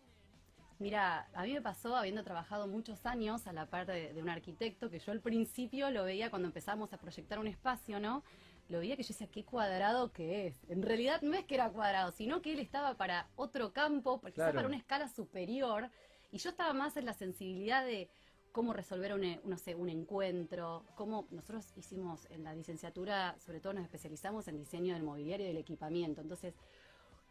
Mira, 0.83 1.29
a 1.33 1.45
mí 1.45 1.53
me 1.53 1.62
pasó, 1.62 1.95
habiendo 1.95 2.25
trabajado 2.25 2.67
muchos 2.67 3.07
años 3.07 3.47
a 3.47 3.53
la 3.53 3.67
par 3.67 3.87
de, 3.87 4.12
de 4.12 4.21
un 4.21 4.29
arquitecto, 4.29 4.91
que 4.91 4.99
yo 4.99 5.12
al 5.12 5.21
principio 5.21 5.93
lo 5.93 6.03
veía 6.03 6.29
cuando 6.29 6.49
empezamos 6.49 6.93
a 6.93 6.99
proyectar 6.99 7.39
un 7.39 7.47
espacio, 7.47 8.01
¿no? 8.01 8.25
Lo 8.69 8.81
veía 8.81 8.97
que 8.97 9.05
yo 9.05 9.09
decía, 9.11 9.29
qué 9.29 9.45
cuadrado 9.45 10.11
que 10.11 10.49
es. 10.49 10.57
En 10.69 10.83
realidad 10.83 11.23
no 11.23 11.35
es 11.35 11.45
que 11.45 11.55
era 11.55 11.71
cuadrado, 11.71 12.11
sino 12.11 12.43
que 12.43 12.53
él 12.53 12.59
estaba 12.59 12.97
para 12.97 13.29
otro 13.37 13.73
campo, 13.73 14.21
quizás 14.23 14.35
Claro. 14.35 14.55
para 14.57 14.67
una 14.67 14.77
escala 14.77 15.07
superior, 15.09 15.89
y 16.33 16.39
yo 16.39 16.51
estaba 16.51 16.73
más 16.73 16.97
en 16.97 17.05
la 17.07 17.15
sensibilidad 17.15 17.85
de 17.85 18.11
cómo 18.51 18.73
resolver 18.73 19.15
un, 19.15 19.23
e- 19.23 19.41
no 19.45 19.59
sé, 19.59 19.77
un 19.77 19.89
encuentro, 19.89 20.85
cómo 20.97 21.29
nosotros 21.31 21.73
hicimos 21.77 22.27
en 22.31 22.43
la 22.43 22.55
licenciatura, 22.57 23.37
sobre 23.39 23.61
todo 23.61 23.73
nos 23.73 23.85
especializamos 23.85 24.49
en 24.49 24.59
diseño 24.59 24.95
del 24.95 25.05
mobiliario 25.05 25.47
y 25.47 25.49
del 25.51 25.59
equipamiento, 25.59 26.21
entonces 26.23 26.55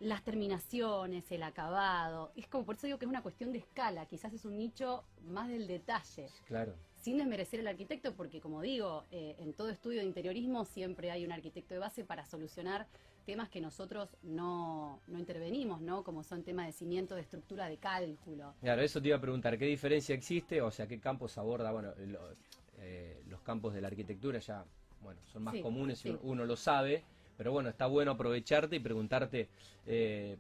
las 0.02 0.24
terminaciones, 0.24 1.32
el 1.32 1.44
acabado, 1.44 2.32
es 2.36 2.48
como 2.48 2.66
por 2.66 2.76
eso 2.76 2.88
digo 2.88 2.98
que 3.00 3.06
es 3.06 3.10
una 3.10 3.22
cuestión 3.22 3.52
de 3.52 3.60
escala, 3.60 4.06
quizás 4.08 4.34
es 4.34 4.46
un 4.46 4.58
nicho 4.58 5.04
más 5.28 5.48
del 5.48 5.68
detalle, 5.68 6.28
Claro. 6.48 6.74
sin 6.96 7.18
desmerecer 7.20 7.60
al 7.60 7.68
arquitecto, 7.68 8.14
porque 8.16 8.42
como 8.42 8.62
digo, 8.62 9.06
eh, 9.12 9.36
en 9.40 9.54
todo 9.54 9.70
estudio 9.70 10.00
de 10.00 10.06
interiorismo 10.08 10.66
siempre 10.66 11.12
hay 11.12 11.24
un 11.24 11.32
arquitecto 11.32 11.76
de 11.76 11.80
base 11.80 12.04
para 12.04 12.26
solucionar 12.26 12.88
temas 13.28 13.50
que 13.50 13.62
nosotros 13.62 14.10
no, 14.24 15.00
no 15.08 15.20
intervenimos, 15.20 15.82
¿no? 15.82 16.04
Como 16.04 16.24
son 16.24 16.44
temas 16.44 16.66
de 16.66 16.72
cimiento, 16.74 17.14
de 17.14 17.22
estructura, 17.22 17.70
de 17.70 17.78
cálculo. 17.78 18.56
Claro, 18.62 18.82
eso 18.82 19.00
te 19.00 19.10
iba 19.10 19.18
a 19.18 19.22
preguntar, 19.22 19.58
¿qué 19.60 19.66
diferencia 19.66 20.16
existe? 20.16 20.62
O 20.64 20.72
sea, 20.72 20.88
¿qué 20.88 21.00
campos 21.00 21.38
aborda? 21.38 21.72
Bueno, 21.72 21.94
lo- 21.98 22.36
eh, 22.80 23.22
los 23.28 23.42
campos 23.42 23.76
de 23.76 23.82
la 23.82 23.90
arquitectura 23.90 24.40
ya 24.40 24.66
bueno, 25.02 25.20
son 25.28 25.44
más 25.44 25.54
Sí, 25.56 25.62
comunes 25.62 26.00
sí. 26.00 26.18
uno 26.24 26.46
lo 26.46 26.56
sabe, 26.56 27.04
pero 27.42 27.54
bueno, 27.54 27.70
está 27.70 27.88
bueno 27.88 28.12
aprovecharte 28.12 28.76
y 28.76 28.80
preguntarte, 28.80 29.50
eh, 29.88 30.38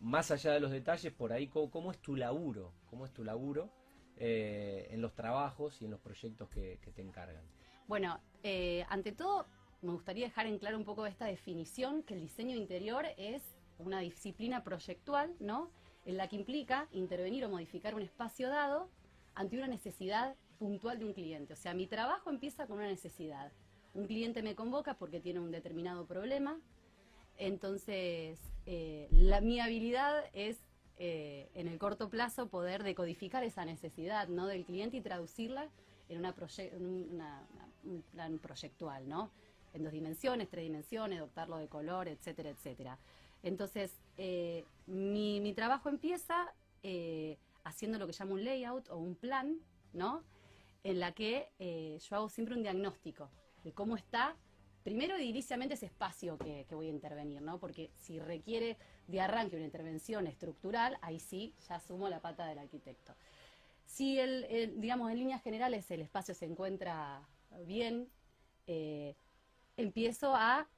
más 0.00 0.30
allá 0.30 0.52
de 0.52 0.60
los 0.60 0.70
detalles, 0.70 1.12
por 1.12 1.32
ahí, 1.32 1.48
¿cómo, 1.48 1.90
es 1.90 1.98
tu 1.98 2.14
laburo? 2.14 2.72
¿Cómo 2.88 3.06
es 3.06 3.12
tu 3.12 3.24
laburo 3.24 3.72
eh, 4.16 4.86
en 4.92 5.02
los 5.02 5.16
trabajos 5.16 5.82
y 5.82 5.86
en 5.86 5.90
los 5.90 5.98
proyectos 5.98 6.48
que, 6.48 6.78
que 6.80 6.92
te 6.92 7.02
encargan? 7.02 7.42
Bueno, 7.88 8.20
eh, 8.44 8.86
ante 8.88 9.10
todo, 9.10 9.46
me 9.82 9.90
gustaría 9.90 10.26
dejar 10.26 10.46
en 10.46 10.60
claro 10.60 10.78
un 10.78 10.84
poco 10.84 11.06
esta 11.06 11.26
definición, 11.26 12.04
que 12.04 12.14
el 12.14 12.20
diseño 12.20 12.54
interior 12.54 13.04
es 13.16 13.42
una 13.78 13.98
disciplina 13.98 14.62
proyectual, 14.62 15.34
¿no? 15.40 15.72
En 16.04 16.16
la 16.18 16.28
que 16.28 16.36
implica 16.36 16.86
intervenir 16.92 17.44
o 17.46 17.48
modificar 17.48 17.96
un 17.96 18.02
espacio 18.02 18.48
dado 18.48 18.88
ante 19.34 19.56
una 19.56 19.66
necesidad 19.66 20.36
puntual 20.60 21.00
de 21.00 21.04
un 21.04 21.14
cliente. 21.14 21.54
O 21.54 21.56
sea, 21.56 21.74
mi 21.74 21.88
trabajo 21.88 22.30
empieza 22.30 22.68
con 22.68 22.76
una 22.76 22.86
necesidad. 22.86 23.50
Un 23.94 24.06
cliente 24.06 24.42
me 24.42 24.54
convoca 24.54 24.94
porque 24.94 25.20
tiene 25.20 25.40
un 25.40 25.50
determinado 25.50 26.06
problema. 26.06 26.60
Entonces, 27.38 28.38
eh, 28.66 29.08
mi 29.10 29.60
habilidad 29.60 30.24
es 30.32 30.58
eh, 30.98 31.48
en 31.54 31.68
el 31.68 31.78
corto 31.78 32.10
plazo 32.10 32.48
poder 32.48 32.82
decodificar 32.82 33.44
esa 33.44 33.64
necesidad 33.64 34.28
¿no? 34.28 34.46
del 34.46 34.64
cliente 34.64 34.96
y 34.96 35.00
traducirla 35.00 35.68
en, 36.08 36.18
una 36.18 37.46
un 37.84 38.02
plan 38.10 38.38
proyectual, 38.38 39.08
¿no? 39.08 39.30
En 39.72 39.84
dos 39.84 39.92
dimensiones, 39.92 40.48
tres 40.48 40.64
dimensiones, 40.64 41.20
dotarlo 41.20 41.58
de 41.58 41.68
color, 41.68 42.08
etcétera, 42.08 42.50
etcétera. 42.50 42.98
Entonces, 43.42 43.92
eh, 44.16 44.64
mi, 44.86 45.52
trabajo 45.54 45.88
empieza 45.88 46.52
haciendo 47.64 47.98
lo 47.98 48.06
que 48.06 48.14
llamo 48.18 48.34
un 48.34 48.44
layout 48.44 48.88
o 48.88 48.96
un 48.96 49.14
plan, 49.14 49.58
¿no? 49.92 50.24
En 50.82 50.98
la 50.98 51.12
que 51.12 51.48
yo 51.58 52.16
hago 52.16 52.28
siempre 52.28 52.54
un 52.54 52.62
diagnóstico 52.62 53.30
cómo 53.74 53.96
está, 53.96 54.36
primero 54.84 55.16
ediliciamente 55.16 55.74
ese 55.74 55.86
espacio 55.86 56.38
que, 56.38 56.64
que 56.68 56.74
voy 56.74 56.86
a 56.86 56.90
intervenir, 56.90 57.42
¿no? 57.42 57.58
Porque 57.58 57.90
si 57.98 58.18
requiere 58.18 58.76
de 59.06 59.20
arranque 59.20 59.56
una 59.56 59.64
intervención 59.64 60.26
estructural, 60.26 60.96
ahí 61.02 61.20
sí, 61.20 61.54
ya 61.68 61.76
asumo 61.76 62.08
la 62.08 62.20
pata 62.20 62.46
del 62.46 62.58
arquitecto. 62.58 63.14
Si, 63.84 64.18
el, 64.18 64.44
el- 64.44 64.80
digamos, 64.80 65.10
en 65.10 65.18
líneas 65.18 65.42
generales 65.42 65.90
el 65.90 66.02
espacio 66.02 66.34
se 66.34 66.44
encuentra 66.46 67.22
bien, 67.66 68.08
eh, 68.66 69.14
empiezo 69.76 70.34
a, 70.34 70.68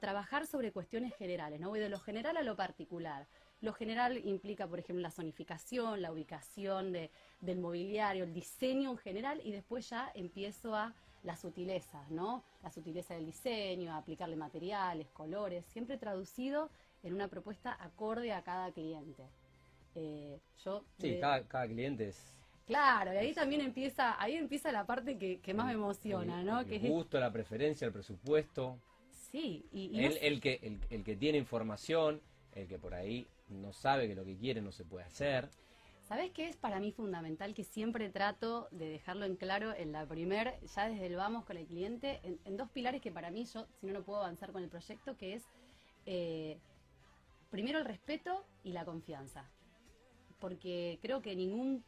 trabajar 0.00 0.46
sobre 0.46 0.72
cuestiones 0.72 1.14
generales, 1.14 1.60
¿no? 1.60 1.68
Voy 1.68 1.78
de 1.78 1.90
lo 1.90 1.98
general 1.98 2.38
a 2.38 2.42
lo 2.42 2.56
particular. 2.56 3.26
Lo 3.60 3.74
general 3.74 4.16
implica, 4.24 4.66
por 4.66 4.78
ejemplo, 4.78 5.02
la 5.02 5.10
zonificación, 5.10 6.00
la 6.00 6.10
ubicación 6.10 6.90
de- 6.92 7.10
del 7.40 7.58
mobiliario, 7.58 8.24
el 8.24 8.32
diseño 8.32 8.92
en 8.92 8.96
general, 8.96 9.42
y 9.44 9.52
después 9.52 9.90
ya 9.90 10.10
empiezo 10.14 10.74
a 10.74 10.94
las 11.24 11.40
sutilezas, 11.40 12.10
¿no? 12.10 12.42
La 12.62 12.70
sutileza 12.70 13.14
del 13.14 13.26
diseño, 13.26 13.94
aplicarle 13.94 14.36
materiales, 14.36 15.08
colores, 15.10 15.64
siempre 15.66 15.96
traducido 15.98 16.70
en 17.02 17.14
una 17.14 17.28
propuesta 17.28 17.76
acorde 17.80 18.32
a 18.32 18.42
cada 18.42 18.70
cliente. 18.72 19.24
Eh, 19.94 20.38
yo 20.64 20.84
Sí, 20.98 21.10
de- 21.10 21.20
cada, 21.20 21.42
cada 21.46 21.66
cliente 21.66 22.08
es... 22.08 22.34
Claro, 22.66 23.14
y 23.14 23.16
ahí 23.16 23.32
también 23.32 23.62
empieza, 23.62 24.20
ahí 24.22 24.34
empieza 24.34 24.70
la 24.70 24.84
parte 24.86 25.16
que, 25.16 25.40
que 25.40 25.54
más 25.54 25.66
me 25.66 25.72
emociona, 25.72 26.40
el- 26.40 26.46
¿no? 26.46 26.60
El, 26.60 26.66
Que 26.66 26.76
es 26.76 26.82
gusto, 26.82 27.18
la 27.18 27.32
preferencia, 27.32 27.86
el 27.86 27.92
presupuesto. 27.92 28.78
sí, 29.30 29.64
y, 29.72 29.90
y 29.96 30.00
no 30.00 30.08
El, 30.08 30.16
el 30.20 30.40
que, 30.40 30.60
el, 30.62 30.80
el 30.90 31.04
que 31.04 31.16
tiene 31.16 31.38
información, 31.38 32.20
el 32.52 32.68
que 32.68 32.78
por 32.78 32.94
ahí 32.94 33.26
no 33.48 33.72
sabe 33.72 34.06
que 34.08 34.14
lo 34.14 34.24
que 34.24 34.36
quiere 34.36 34.60
no 34.60 34.72
se 34.72 34.84
puede 34.84 35.04
hacer. 35.06 35.48
¿Sabes 36.08 36.30
qué 36.32 36.48
es 36.48 36.56
para 36.56 36.80
mí 36.80 36.90
fundamental? 36.90 37.54
Que 37.54 37.64
siempre 37.64 38.08
trato 38.08 38.68
de 38.70 38.88
dejarlo 38.88 39.26
en 39.26 39.36
claro 39.36 39.74
en 39.76 39.92
la 39.92 40.06
primer, 40.06 40.58
ya 40.74 40.88
desde 40.88 41.06
el 41.06 41.16
vamos 41.16 41.44
con 41.44 41.58
el 41.58 41.66
cliente, 41.66 42.20
en, 42.22 42.38
en 42.46 42.56
dos 42.56 42.70
pilares 42.70 43.02
que 43.02 43.12
para 43.12 43.30
mí 43.30 43.44
yo, 43.44 43.66
si 43.78 43.86
no, 43.86 43.92
no 43.92 44.02
puedo 44.02 44.20
avanzar 44.20 44.50
con 44.52 44.62
el 44.62 44.70
proyecto, 44.70 45.16
que 45.18 45.34
es 45.34 45.44
eh, 46.06 46.58
primero 47.50 47.78
el 47.78 47.84
respeto 47.84 48.46
y 48.64 48.72
la 48.72 48.86
confianza. 48.86 49.44
Porque 50.40 50.98
creo 51.02 51.20
que 51.20 51.36
ningún 51.36 51.84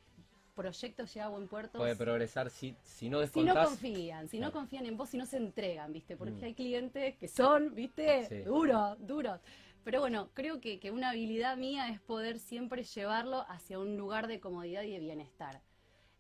proyecto 0.54 1.04
llega 1.06 1.24
a 1.24 1.28
buen 1.30 1.48
puerto 1.48 1.78
Puede 1.78 1.96
progresar 1.96 2.50
si, 2.50 2.76
si 2.82 3.08
no 3.08 3.24
si 3.26 3.40
no 3.40 3.54
descontás. 3.54 3.68
confían, 3.68 4.28
si 4.28 4.38
no 4.38 4.52
confían 4.52 4.84
en 4.84 4.98
vos, 4.98 5.08
si 5.08 5.16
no 5.16 5.24
se 5.24 5.38
entregan, 5.38 5.92
¿viste? 5.94 6.16
Porque 6.18 6.32
Mm. 6.42 6.44
hay 6.44 6.54
clientes 6.54 7.16
que 7.16 7.28
son, 7.28 7.74
¿viste? 7.74 8.26
Sí. 8.26 8.42
Duros, 8.42 8.98
duros. 8.98 9.40
Pero 9.84 10.00
bueno, 10.00 10.30
creo 10.34 10.60
que, 10.60 10.78
que 10.78 10.90
una 10.90 11.10
habilidad 11.10 11.56
mía 11.56 11.88
es 11.88 12.00
poder 12.00 12.38
siempre 12.38 12.84
llevarlo 12.84 13.44
hacia 13.48 13.78
un 13.78 13.96
lugar 13.96 14.26
de 14.26 14.40
comodidad 14.40 14.82
y 14.82 14.92
de 14.92 14.98
bienestar. 15.00 15.62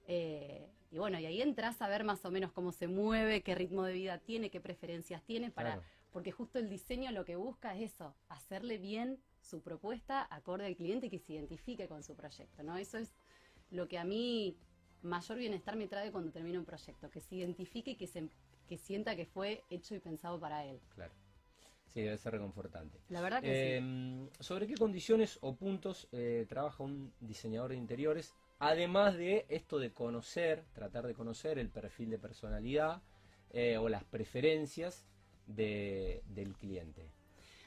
Eh, 0.06 0.68
y 0.90 0.98
bueno, 0.98 1.20
y 1.20 1.26
ahí 1.26 1.40
entras 1.40 1.80
a 1.82 1.88
ver 1.88 2.04
más 2.04 2.24
o 2.24 2.30
menos 2.30 2.52
cómo 2.52 2.72
se 2.72 2.88
mueve, 2.88 3.42
qué 3.42 3.54
ritmo 3.54 3.84
de 3.84 3.92
vida 3.92 4.18
tiene, 4.18 4.50
qué 4.50 4.60
preferencias 4.60 5.22
tiene, 5.22 5.50
para, 5.50 5.74
Claro. 5.74 5.86
porque 6.10 6.32
justo 6.32 6.58
el 6.58 6.68
diseño 6.68 7.12
lo 7.12 7.24
que 7.24 7.36
busca 7.36 7.76
es 7.76 7.92
eso, 7.92 8.14
hacerle 8.28 8.78
bien 8.78 9.22
su 9.40 9.60
propuesta 9.60 10.26
acorde 10.30 10.66
al 10.66 10.76
cliente 10.76 11.06
y 11.06 11.10
que 11.10 11.18
se 11.20 11.34
identifique 11.34 11.86
con 11.86 12.02
su 12.02 12.16
proyecto, 12.16 12.62
¿no? 12.62 12.76
Eso 12.76 12.98
es 12.98 13.12
lo 13.70 13.86
que 13.86 13.98
a 13.98 14.04
mí 14.04 14.56
mayor 15.02 15.38
bienestar 15.38 15.76
me 15.76 15.86
trae 15.86 16.10
cuando 16.10 16.32
termino 16.32 16.58
un 16.58 16.66
proyecto, 16.66 17.08
que 17.10 17.20
se 17.20 17.36
identifique 17.36 17.92
y 17.92 17.96
que, 17.96 18.06
se, 18.06 18.28
que 18.68 18.76
sienta 18.76 19.14
que 19.14 19.26
fue 19.26 19.62
hecho 19.70 19.94
y 19.94 20.00
pensado 20.00 20.40
para 20.40 20.64
él. 20.64 20.80
Claro. 20.94 21.12
Sí, 21.92 22.02
debe 22.02 22.16
ser 22.18 22.32
reconfortante. 22.32 23.00
La 23.08 23.20
verdad 23.20 23.40
que 23.42 23.48
sí. 23.48 23.52
Eh, 23.52 24.28
¿Sobre 24.38 24.66
qué 24.66 24.74
condiciones 24.74 25.38
o 25.42 25.56
puntos 25.56 26.08
eh, 26.12 26.46
trabaja 26.48 26.84
un 26.84 27.12
diseñador 27.20 27.70
de 27.70 27.76
interiores? 27.76 28.32
Además 28.60 29.16
de 29.16 29.46
esto 29.48 29.78
de 29.78 29.92
conocer, 29.92 30.64
tratar 30.72 31.06
de 31.06 31.14
conocer 31.14 31.58
el 31.58 31.68
perfil 31.70 32.10
de 32.10 32.18
personalidad 32.18 33.02
eh, 33.52 33.76
o 33.78 33.88
las 33.88 34.04
preferencias 34.04 35.04
de- 35.46 36.22
del 36.26 36.56
cliente. 36.56 37.10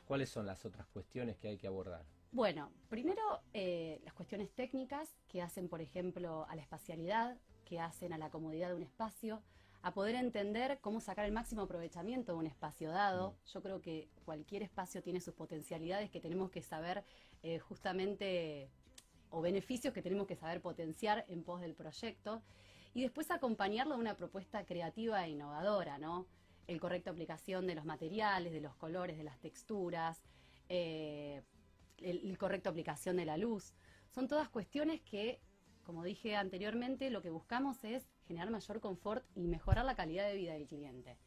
¿Cuáles 0.05 0.29
son 0.29 0.45
las 0.45 0.63
otras 0.65 0.87
cuestiones 0.87 1.37
que 1.37 1.49
hay 1.49 1.57
que 1.57 1.67
abordar? 1.67 2.05
Bueno, 2.31 2.71
primero 2.89 3.21
eh, 3.53 3.99
las 4.05 4.13
cuestiones 4.13 4.49
técnicas 4.51 5.15
que 5.27 5.41
hacen, 5.41 5.67
por 5.67 5.81
ejemplo, 5.81 6.45
a 6.49 6.55
la 6.55 6.61
espacialidad, 6.61 7.37
que 7.65 7.79
hacen 7.79 8.13
a 8.13 8.17
la 8.17 8.29
comodidad 8.29 8.69
de 8.69 8.75
un 8.75 8.83
espacio, 8.83 9.41
a 9.83 9.93
poder 9.93 10.15
entender 10.15 10.79
cómo 10.79 11.01
sacar 11.01 11.25
el 11.25 11.33
máximo 11.33 11.63
aprovechamiento 11.63 12.31
de 12.31 12.37
un 12.39 12.47
espacio 12.47 12.89
dado. 12.89 13.35
Yo 13.53 13.61
creo 13.61 13.81
que 13.81 14.07
cualquier 14.23 14.63
espacio 14.63 15.03
tiene 15.03 15.19
sus 15.19 15.33
potencialidades 15.33 16.09
que 16.09 16.21
tenemos 16.21 16.51
que 16.51 16.61
saber 16.61 17.03
eh, 17.43 17.59
justamente, 17.59 18.69
o 19.29 19.41
beneficios 19.41 19.93
que 19.93 20.01
tenemos 20.01 20.25
que 20.25 20.37
saber 20.37 20.61
potenciar 20.61 21.25
en 21.27 21.43
pos 21.43 21.59
del 21.59 21.75
proyecto. 21.75 22.41
Y 22.93 23.01
después 23.01 23.29
acompañarlo 23.29 23.95
de 23.95 23.99
una 23.99 24.15
propuesta 24.15 24.65
creativa 24.65 25.25
e 25.25 25.31
innovadora, 25.31 25.97
¿no? 25.97 26.27
El 26.67 26.79
correcta 26.79 27.11
aplicación 27.11 27.67
de 27.67 27.75
los 27.75 27.83
materiales, 27.83 28.53
de 28.53 28.61
los 28.61 28.75
colores, 28.75 29.17
de 29.17 29.25
las 29.25 29.37
texturas, 29.39 30.23
eh, 30.69 31.41
el, 31.97 32.29
el 32.29 32.37
correcta 32.37 32.69
aplicación 32.69 33.17
de 33.17 33.25
la 33.25 33.35
luz. 33.35 33.73
Son 34.11 34.29
todas 34.29 34.47
cuestiones 34.47 35.01
que, 35.01 35.41
como 35.83 36.05
dije 36.05 36.37
anteriormente, 36.37 37.09
lo 37.09 37.21
que 37.21 37.31
buscamos 37.31 37.83
es 37.83 38.12
generar 38.27 38.49
mayor 38.49 38.79
confort 38.79 39.25
y 39.35 39.47
mejorar 39.47 39.85
la 39.85 39.95
calidad 39.95 40.27
de 40.27 40.35
vida 40.35 40.53
del 40.53 40.67
cliente. 40.67 41.17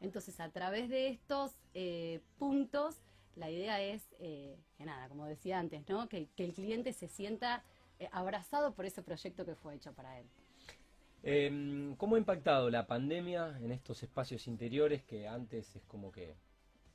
Entonces, 0.00 0.38
a 0.40 0.50
través 0.50 0.88
de 0.88 1.08
estos 1.08 1.56
eh, 1.72 2.20
puntos, 2.38 3.00
la 3.36 3.50
idea 3.50 3.80
es 3.82 4.02
eh, 4.20 4.56
que 4.76 4.84
nada, 4.84 5.08
como 5.08 5.26
decía 5.26 5.58
antes, 5.58 5.88
¿no? 5.88 6.08
que, 6.08 6.28
el 6.36 6.52
cliente 6.54 6.92
se 6.92 7.08
sienta 7.08 7.64
eh, 7.98 8.08
abrazado 8.12 8.74
por 8.74 8.86
ese 8.86 9.02
proyecto 9.02 9.44
que 9.44 9.54
fue 9.54 9.74
hecho 9.74 9.92
para 9.92 10.18
él. 10.20 10.26
Eh, 11.22 11.94
¿Cómo 11.96 12.16
ha 12.16 12.18
impactado 12.18 12.70
la 12.70 12.86
pandemia 12.86 13.58
en 13.60 13.72
estos 13.72 14.02
espacios 14.02 14.46
interiores 14.46 15.02
que 15.02 15.26
antes 15.26 15.74
es 15.74 15.84
como 15.86 16.12
que, 16.12 16.36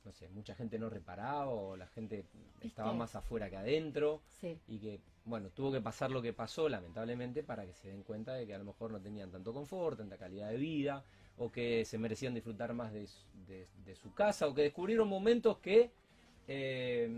no 0.04 0.12
sé, 0.12 0.28
mucha 0.30 0.54
gente 0.54 0.78
no 0.78 0.88
reparaba 0.88 1.48
o 1.48 1.76
la 1.76 1.86
gente 1.88 2.24
estaba 2.60 2.92
más 2.94 3.14
afuera 3.14 3.50
que 3.50 3.56
adentro? 3.56 4.22
Sí. 4.40 4.58
y 4.68 4.78
que, 4.78 5.00
bueno, 5.24 5.50
tuvo 5.50 5.70
que 5.70 5.80
pasar 5.80 6.10
lo 6.10 6.22
que 6.22 6.32
pasó, 6.32 6.68
lamentablemente, 6.68 7.42
para 7.42 7.66
que 7.66 7.74
se 7.74 7.88
den 7.88 8.02
cuenta 8.02 8.34
de 8.34 8.46
que 8.46 8.54
a 8.54 8.58
lo 8.58 8.64
mejor 8.64 8.90
no 8.90 9.00
tenían 9.00 9.30
tanto 9.30 9.52
confort, 9.52 9.98
tanta 9.98 10.16
calidad 10.16 10.48
de 10.50 10.56
vida, 10.56 11.04
o 11.36 11.50
que 11.52 11.84
se 11.84 11.98
merecían 11.98 12.34
disfrutar 12.34 12.72
más 12.74 12.92
de, 12.92 13.06
su- 13.06 13.26
de- 13.46 13.66
de 13.84 13.94
su 13.94 14.12
casa, 14.14 14.46
o 14.48 14.54
que 14.54 14.62
descubrieron 14.62 15.08
momentos 15.08 15.58
que 15.58 15.90
eh, 16.48 17.08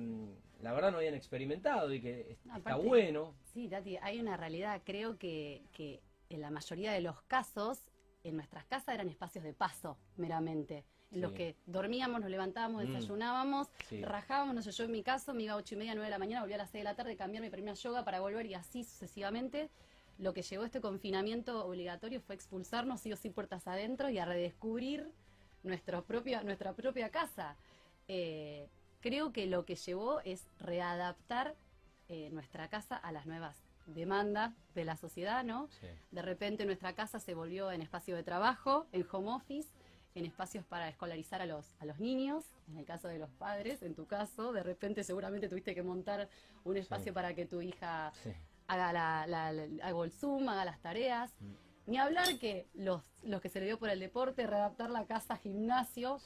la 0.60 0.72
verdad 0.72 0.90
no 0.92 0.98
habían 0.98 1.14
experimentado 1.14 1.92
y 1.92 2.00
que 2.00 2.32
es- 2.32 2.38
está 2.56 2.76
bueno. 2.76 3.34
Sí, 3.44 3.68
Tati, 3.68 3.96
hay 3.98 4.20
una 4.20 4.36
realidad. 4.36 4.82
Creo 4.84 5.16
que, 5.18 5.62
que 5.72 6.02
en 6.30 6.40
la 6.40 6.50
mayoría 6.50 6.92
de 6.92 7.00
los 7.00 7.22
casos, 7.22 7.78
en 8.24 8.36
nuestras 8.36 8.64
casas 8.66 8.94
eran 8.94 9.08
espacios 9.08 9.44
de 9.44 9.52
paso, 9.54 9.98
meramente. 10.16 10.84
Los 11.12 11.32
que 11.32 11.56
dormíamos, 11.66 12.20
nos 12.20 12.30
levantábamos, 12.30 12.84
Mm. 12.84 12.86
desayunábamos, 12.92 13.68
rajábamos, 14.02 14.54
no 14.54 14.62
sé, 14.62 14.70
yo 14.72 14.84
en 14.84 14.90
mi 14.92 15.02
caso 15.02 15.34
me 15.34 15.42
iba 15.44 15.52
a 15.52 15.56
ocho 15.56 15.74
y 15.74 15.78
media, 15.78 15.94
nueve 15.94 16.06
de 16.06 16.10
la 16.10 16.18
mañana, 16.18 16.40
volvía 16.40 16.56
a 16.56 16.58
las 16.58 16.70
seis 16.70 16.80
de 16.82 16.90
la 16.90 16.96
tarde, 16.96 17.16
cambiarme 17.16 17.50
para 17.50 17.60
irme 17.60 17.70
a 17.70 17.74
yoga 17.74 18.04
para 18.04 18.20
volver 18.20 18.46
y 18.46 18.54
así 18.54 18.82
sucesivamente. 18.84 19.68
Lo 20.18 20.32
que 20.34 20.42
llegó 20.42 20.64
este 20.64 20.80
confinamiento 20.80 21.66
obligatorio 21.66 22.20
fue 22.20 22.34
expulsarnos 22.34 23.00
sí 23.00 23.12
o 23.12 23.16
sí 23.16 23.30
puertas 23.30 23.66
adentro 23.66 24.08
y 24.08 24.18
a 24.18 24.24
redescubrir 24.24 25.10
nuestro 25.62 26.04
nuestra 26.44 26.72
propia 26.74 27.10
casa. 27.10 27.56
Eh, 28.08 28.68
creo 29.00 29.32
que 29.32 29.46
lo 29.46 29.64
que 29.64 29.74
llevó 29.76 30.20
es 30.20 30.46
readaptar 30.60 31.54
eh, 32.08 32.30
nuestra 32.30 32.68
casa 32.68 32.96
a 32.96 33.10
las 33.12 33.26
nuevas 33.26 33.56
demandas 33.86 34.52
de 34.74 34.84
la 34.84 34.96
sociedad, 34.96 35.44
¿no? 35.44 35.68
Sí. 35.80 35.86
De 36.10 36.22
repente 36.22 36.64
nuestra 36.64 36.94
casa 36.94 37.18
se 37.18 37.34
volvió 37.34 37.70
en 37.72 37.82
espacio 37.82 38.14
de 38.14 38.22
trabajo, 38.22 38.86
en 38.92 39.06
home 39.10 39.30
office, 39.32 39.68
en 40.14 40.26
espacios 40.26 40.64
para 40.64 40.88
escolarizar 40.88 41.40
a 41.40 41.46
los, 41.46 41.74
a 41.80 41.86
los 41.86 41.98
niños, 41.98 42.44
en 42.68 42.78
el 42.78 42.84
caso 42.84 43.08
de 43.08 43.18
los 43.18 43.30
padres, 43.30 43.82
en 43.82 43.94
tu 43.94 44.06
caso, 44.06 44.52
de 44.52 44.62
repente 44.62 45.04
seguramente 45.04 45.48
tuviste 45.48 45.74
que 45.74 45.82
montar 45.82 46.28
un 46.64 46.76
espacio 46.76 47.14
para 47.14 47.34
que 47.34 47.46
tu 47.46 47.62
hija 47.62 48.12
haga, 48.66 48.92
la, 48.92 49.22
haga 49.22 50.04
el 50.04 50.12
Zoom, 50.12 50.48
haga 50.48 50.64
las 50.64 50.80
tareas. 50.80 51.32
Mm. 51.40 51.52
Ni 51.84 51.98
hablar 51.98 52.38
que 52.38 52.68
los, 52.74 53.02
los 53.24 53.40
que 53.40 53.48
se 53.48 53.58
le 53.58 53.66
dio 53.66 53.78
por 53.78 53.90
el 53.90 53.98
deporte, 53.98 54.46
readaptar 54.46 54.88
la 54.90 55.04
casa 55.04 55.36
gimnasio, 55.36 56.18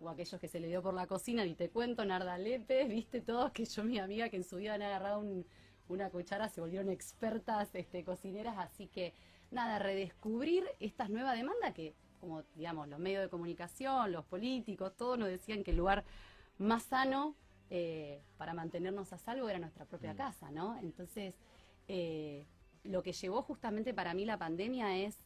o 0.00 0.08
aquellos 0.08 0.40
que 0.40 0.48
se 0.48 0.58
le 0.58 0.66
dio 0.66 0.82
por 0.82 0.92
la 0.92 1.06
cocina, 1.06 1.44
ni 1.44 1.54
te 1.54 1.70
cuento, 1.70 2.04
Narda 2.04 2.36
Lepe, 2.36 2.84
viste 2.88 3.20
todos 3.20 3.52
que 3.52 3.64
yo, 3.64 3.84
mi 3.84 3.98
amiga, 3.98 4.28
que 4.28 4.36
en 4.36 4.44
su 4.44 4.56
vida 4.56 4.74
han 4.74 4.82
agarrado 4.82 5.24
una 5.88 6.10
cuchara, 6.10 6.48
se 6.48 6.60
volvieron 6.60 6.90
expertas 6.90 7.74
este, 7.74 8.02
cocineras, 8.04 8.56
así 8.58 8.88
que 8.88 9.14
nada, 9.52 9.78
redescubrir 9.78 10.64
esta 10.80 11.06
nueva 11.08 11.34
demanda 11.34 11.72
que 11.72 11.94
como 12.24 12.42
digamos 12.54 12.88
los 12.88 12.98
medios 12.98 13.22
de 13.22 13.28
comunicación, 13.28 14.10
los 14.10 14.24
políticos, 14.24 14.96
todos 14.96 15.18
nos 15.18 15.28
decían 15.28 15.62
que 15.62 15.72
el 15.72 15.76
lugar 15.76 16.04
más 16.58 16.84
sano 16.84 17.34
eh, 17.68 18.22
para 18.38 18.54
mantenernos 18.54 19.12
a 19.12 19.18
salvo 19.18 19.48
era 19.48 19.58
nuestra 19.58 19.84
propia 19.84 20.14
mm. 20.14 20.16
casa, 20.16 20.50
¿no? 20.50 20.78
Entonces, 20.78 21.34
eh, 21.86 22.46
lo 22.82 23.02
que 23.02 23.12
llevó 23.12 23.42
justamente 23.42 23.92
para 23.92 24.14
mí 24.14 24.24
la 24.24 24.38
pandemia 24.38 24.96
es 24.96 25.18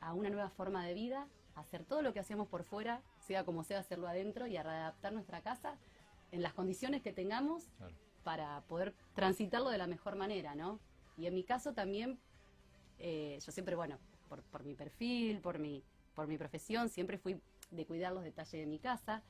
a 0.00 0.14
una 0.14 0.30
nueva 0.30 0.48
forma 0.48 0.86
de 0.86 0.94
vida, 0.94 1.26
hacer 1.54 1.84
todo 1.84 2.00
lo 2.00 2.14
que 2.14 2.20
hacíamos 2.20 2.48
por 2.48 2.64
fuera, 2.64 3.02
sea 3.26 3.44
como 3.44 3.62
sea 3.62 3.80
hacerlo 3.80 4.08
adentro 4.08 4.46
y 4.46 4.56
a 4.56 4.62
readaptar 4.62 5.12
nuestra 5.12 5.42
casa 5.42 5.76
en 6.32 6.42
las 6.42 6.54
condiciones 6.54 7.02
que 7.02 7.12
tengamos 7.12 7.64
para 8.24 8.62
poder 8.68 8.94
transitarlo 9.14 9.68
de 9.68 9.78
la 9.78 9.86
mejor 9.86 10.16
manera, 10.16 10.54
¿no? 10.54 10.80
Y 11.18 11.26
en 11.26 11.34
mi 11.34 11.42
caso 11.42 11.74
también, 11.74 12.18
eh, 12.98 13.38
yo 13.44 13.52
siempre, 13.52 13.76
bueno, 13.76 13.98
por, 14.28 14.42
por 14.44 14.64
mi 14.64 14.74
perfil, 14.74 15.40
por 15.40 15.58
mi 15.58 15.82
por 16.18 16.26
mi 16.26 16.36
profesión, 16.36 16.88
siempre 16.88 17.16
fui 17.16 17.40
de 17.70 17.86
cuidar 17.86 18.12
los 18.12 18.24
detalles 18.24 18.50
de 18.50 18.66
mi 18.66 18.80
casa, 18.80 19.22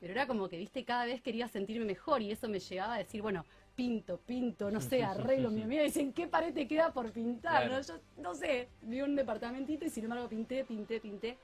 pero 0.00 0.12
era 0.12 0.26
como 0.26 0.48
que, 0.48 0.58
viste, 0.58 0.84
cada 0.84 1.04
vez 1.04 1.22
quería 1.22 1.46
sentirme 1.46 1.84
mejor 1.84 2.20
y 2.20 2.32
eso 2.32 2.48
me 2.48 2.58
llevaba 2.58 2.94
a 2.94 2.98
decir, 2.98 3.22
bueno, 3.22 3.44
pinto, 3.76 4.18
pinto, 4.18 4.72
no 4.72 4.80
sé, 4.80 5.04
arreglo. 5.04 5.52
Mi 5.52 5.62
amiga 5.62 5.84
dice, 5.84 6.00
¿en 6.00 6.12
qué 6.12 6.26
pared 6.26 6.52
te 6.52 6.66
queda 6.66 6.92
por 6.92 7.12
pintar? 7.12 7.70
¿no? 7.70 7.80
Yo 7.80 8.00
no 8.16 8.34
sé, 8.34 8.70
vi 8.82 9.02
un 9.02 9.14
departamentito 9.14 9.84
y 9.84 9.90
sin 9.90 10.02
embargo 10.02 10.28
pinté, 10.28 10.64
pinté, 10.64 10.98
pinté. 10.98 11.38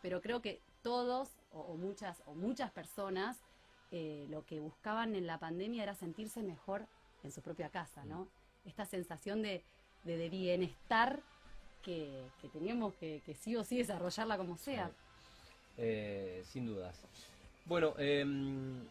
Pero 0.00 0.22
creo 0.22 0.40
que 0.40 0.62
todos 0.80 1.36
o, 1.52 1.76
muchas 1.76 2.22
o 2.24 2.34
muchas 2.34 2.70
personas 2.70 3.42
eh, 3.90 4.26
lo 4.30 4.46
que 4.46 4.60
buscaban 4.60 5.14
en 5.14 5.26
la 5.26 5.38
pandemia 5.38 5.82
era 5.82 5.94
sentirse 5.94 6.42
mejor 6.42 6.86
en 7.22 7.32
su 7.32 7.42
propia 7.42 7.68
casa, 7.68 8.06
¿no? 8.06 8.20
Mm. 8.20 8.68
Esta 8.68 8.86
sensación 8.86 9.42
de, 9.42 9.62
de, 10.04 10.16
de 10.16 10.30
bienestar 10.30 11.22
que, 11.86 12.48
teníamos 12.52 12.94
que, 12.94 13.22
sí 13.40 13.54
o 13.54 13.62
sí 13.62 13.78
desarrollarla 13.78 14.36
como 14.36 14.58
sea. 14.58 14.90
Eh, 15.78 16.42
sin 16.44 16.66
dudas. 16.66 17.00
Bueno, 17.64 17.94
em, 17.98 18.82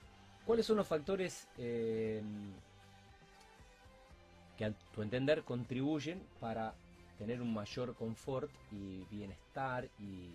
¿cuáles 0.46 0.66
son 0.66 0.78
los 0.78 0.88
factores 0.88 1.48
em, 1.58 2.54
que 4.58 4.66
a 4.66 4.72
tu 4.94 5.02
entender 5.02 5.44
contribuyen 5.44 6.24
para 6.40 6.74
tener 7.18 7.42
un 7.42 7.54
mayor 7.54 7.96
confort 7.96 8.50
y 8.72 9.04
bienestar 9.12 9.88
y, 10.00 10.30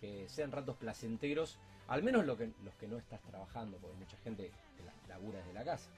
que 0.00 0.28
sean 0.28 0.52
ratos 0.52 0.76
placenteros, 0.76 1.56
al 1.88 2.02
menos 2.02 2.24
lo 2.26 2.36
que, 2.36 2.50
los 2.64 2.74
que 2.74 2.86
no 2.86 2.98
estás 2.98 3.20
trabajando, 3.22 3.78
porque 3.78 3.96
mucha 3.96 4.16
gente 4.18 4.50
que 4.76 5.08
labura 5.08 5.38
desde 5.38 5.54
la 5.54 5.64
casa. 5.64 5.90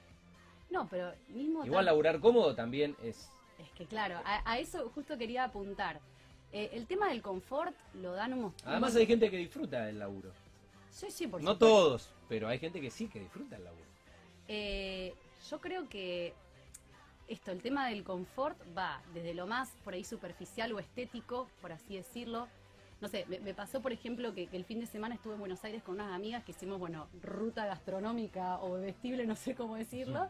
No, 0.70 0.86
pero 0.88 1.12
mismo... 1.28 1.64
Igual 1.64 1.86
laburar 1.86 2.20
cómodo 2.20 2.54
también 2.54 2.96
es 3.02 3.30
es 3.60 3.70
que 3.72 3.86
claro, 3.86 4.20
a, 4.24 4.58
eso 4.58 4.90
justo 4.94 5.16
quería 5.16 5.44
apuntar. 5.44 6.00
Eh, 6.52 6.70
el 6.72 6.86
tema 6.86 7.08
del 7.08 7.22
confort 7.22 7.74
lo 7.94 8.12
dan 8.12 8.32
un... 8.32 8.54
Además 8.64 8.96
hay 8.96 9.06
gente 9.06 9.30
que 9.30 9.36
disfruta 9.36 9.84
del 9.86 9.98
laburo. 9.98 10.32
Sí, 10.90 11.10
sí, 11.10 11.26
por 11.26 11.42
No 11.42 11.56
todos, 11.56 12.10
pero 12.28 12.48
hay 12.48 12.58
gente 12.58 12.80
que 12.80 12.90
sí 12.90 13.08
que 13.08 13.20
disfruta 13.20 13.54
del 13.56 13.64
laburo. 13.64 13.86
Eh, 14.48 15.14
yo 15.48 15.60
creo 15.60 15.88
que 15.88 16.34
esto, 17.28 17.52
el 17.52 17.62
tema 17.62 17.88
del 17.88 18.02
confort 18.02 18.58
va 18.76 19.00
desde 19.14 19.34
lo 19.34 19.46
más 19.46 19.70
por 19.84 19.94
ahí 19.94 20.02
superficial 20.02 20.72
o 20.72 20.80
estético, 20.80 21.48
por 21.60 21.70
así 21.72 21.96
decirlo. 21.96 22.48
No 23.00 23.08
sé, 23.08 23.24
me, 23.28 23.54
pasó 23.54 23.80
por 23.80 23.92
ejemplo 23.92 24.34
que, 24.34 24.48
el 24.52 24.64
fin 24.64 24.80
de 24.80 24.86
semana 24.86 25.14
estuve 25.14 25.34
en 25.34 25.40
Buenos 25.40 25.64
Aires 25.64 25.82
con 25.82 25.94
unas 25.94 26.12
amigas 26.12 26.44
que 26.44 26.50
hicimos, 26.50 26.78
bueno, 26.78 27.08
ruta 27.22 27.64
gastronómica 27.64 28.60
o 28.60 28.72
vestible, 28.72 29.24
no 29.26 29.36
sé 29.36 29.54
cómo 29.54 29.76
decirlo. 29.76 30.28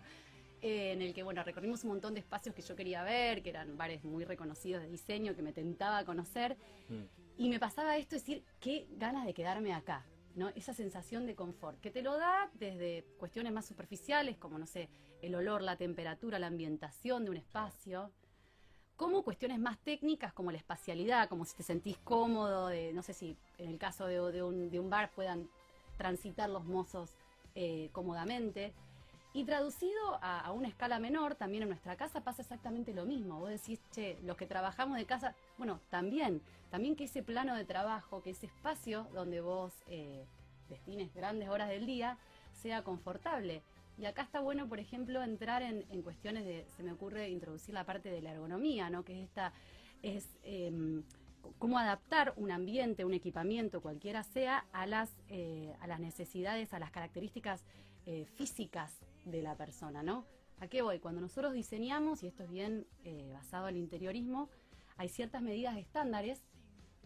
Eh, 0.63 0.93
en 0.93 1.01
el 1.01 1.15
que, 1.15 1.23
bueno, 1.23 1.43
recorrimos 1.43 1.85
un 1.85 1.91
montón 1.91 2.13
de 2.13 2.21
espacios 2.21 2.55
que 2.55 2.61
yo 2.61 2.77
quería 2.77 3.03
ver, 3.03 3.43
que 3.43 3.51
eran 3.51 3.79
bares 3.79 4.05
muy 4.05 4.25
reconocidos 4.25 4.83
de 4.83 4.91
diseño, 4.91 5.35
que 5.35 5.43
me 5.43 5.53
tentaba 5.53 6.05
conocer. 6.05 6.57
Mm. 6.89 7.05
Y 7.39 7.49
me 7.49 7.59
pasaba 7.59 7.97
esto, 7.97 8.17
decir, 8.17 8.45
qué 8.61 8.87
ganas 8.93 9.25
de 9.25 9.33
quedarme 9.33 9.73
acá, 9.73 10.05
¿no? 10.35 10.51
Esa 10.51 10.75
sensación 10.75 11.27
de 11.27 11.35
confort, 11.35 11.81
que 11.81 11.91
te 11.91 12.03
lo 12.03 12.19
da 12.19 12.51
desde 12.55 13.05
cuestiones 13.19 13.53
más 13.53 13.65
superficiales, 13.65 14.37
como, 14.37 14.59
no 14.59 14.67
sé, 14.67 14.91
el 15.23 15.35
olor, 15.35 15.63
la 15.63 15.77
temperatura, 15.77 16.39
la 16.39 16.49
ambientación 16.49 17.25
de 17.25 17.31
un 17.31 17.37
espacio, 17.39 18.13
como 18.97 19.23
cuestiones 19.23 19.59
más 19.59 19.79
técnicas, 19.79 20.35
como 20.35 20.51
la 20.51 20.59
espacialidad, 20.59 21.31
como 21.31 21.47
si 21.47 21.57
te 21.57 21.63
sentís 21.63 21.97
cómodo, 22.05 22.69
de, 22.69 22.93
no 22.93 23.03
sé 23.03 23.15
si 23.15 23.35
en 23.57 23.71
el 23.71 23.79
caso 23.79 24.05
de, 24.05 24.43
un, 24.43 24.91
bar 24.91 25.11
puedan 25.13 25.49
transitar 25.97 26.51
los 26.51 26.67
mozos 26.67 27.17
eh, 27.55 27.89
cómodamente. 27.93 28.75
Y 29.33 29.45
traducido 29.45 30.19
a, 30.23 30.51
una 30.51 30.67
escala 30.67 30.99
menor, 30.99 31.37
también 31.37 31.63
en 31.63 31.69
nuestra 31.69 31.97
casa 31.97 32.23
pasa 32.23 32.43
exactamente 32.43 32.93
lo 32.93 33.05
mismo. 33.05 33.39
Vos 33.39 33.51
decís, 33.51 33.81
che, 33.93 34.19
los 34.25 34.37
que 34.37 34.47
trabajamos 34.47 34.97
de 34.97 35.05
casa, 35.05 35.37
bueno, 35.57 35.81
también, 35.89 36.43
también 36.69 36.97
que 36.97 37.05
ese 37.05 37.23
plano 37.23 37.55
de 37.55 37.65
trabajo, 37.65 38.23
que 38.23 38.31
ese 38.31 38.47
espacio 38.47 39.07
donde 39.13 39.41
vos 39.41 39.73
eh, 39.87 40.27
destines 40.69 41.15
grandes 41.15 41.49
horas 41.49 41.69
del 41.69 41.87
día, 41.87 42.19
sea 42.55 42.83
confortable. 42.83 43.63
Y 43.99 44.07
acá 44.07 44.23
está 44.23 44.41
bueno, 44.41 44.69
por 44.69 44.81
ejemplo, 44.81 45.23
entrar 45.23 45.63
en, 45.63 46.03
cuestiones 46.03 46.45
de, 46.45 46.67
se 46.77 46.83
me 46.83 46.93
ocurre 46.93 47.29
introducir 47.29 47.73
la 47.73 47.85
parte 47.85 48.11
de 48.11 48.23
la 48.23 48.33
ergonomía, 48.33 48.91
¿no? 48.91 49.05
Que 49.05 49.13
es 49.13 49.29
esta, 49.29 49.53
es 50.03 50.27
em, 50.43 51.05
cómo 51.59 51.79
adaptar 51.79 52.33
un 52.37 52.51
ambiente, 52.51 53.05
un 53.05 53.15
equipamiento, 53.15 53.81
cualquiera 53.81 54.25
sea, 54.25 54.67
a 54.73 54.87
las, 54.87 55.15
eh, 55.29 55.73
a 55.81 55.87
las 55.87 56.01
necesidades, 56.01 56.73
a 56.73 56.81
las 56.81 56.91
características 56.91 57.65
eh, 58.07 58.25
físicas 58.37 58.99
de 59.25 59.43
la 59.43 59.57
persona, 59.57 60.03
¿no? 60.03 60.25
¿A 60.61 60.69
qué 60.69 60.83
voy? 60.83 60.99
Cuando 60.99 61.21
nosotros 61.21 61.55
diseñamos, 61.55 62.23
y 62.23 62.27
esto 62.27 62.43
es 62.45 62.51
bien 62.51 62.87
eh, 63.05 63.31
basado 63.33 63.69
el 63.69 63.77
interiorismo, 63.77 64.51
hay 64.97 65.09
ciertas 65.09 65.41
medidas 65.41 65.79
estándares 65.79 66.43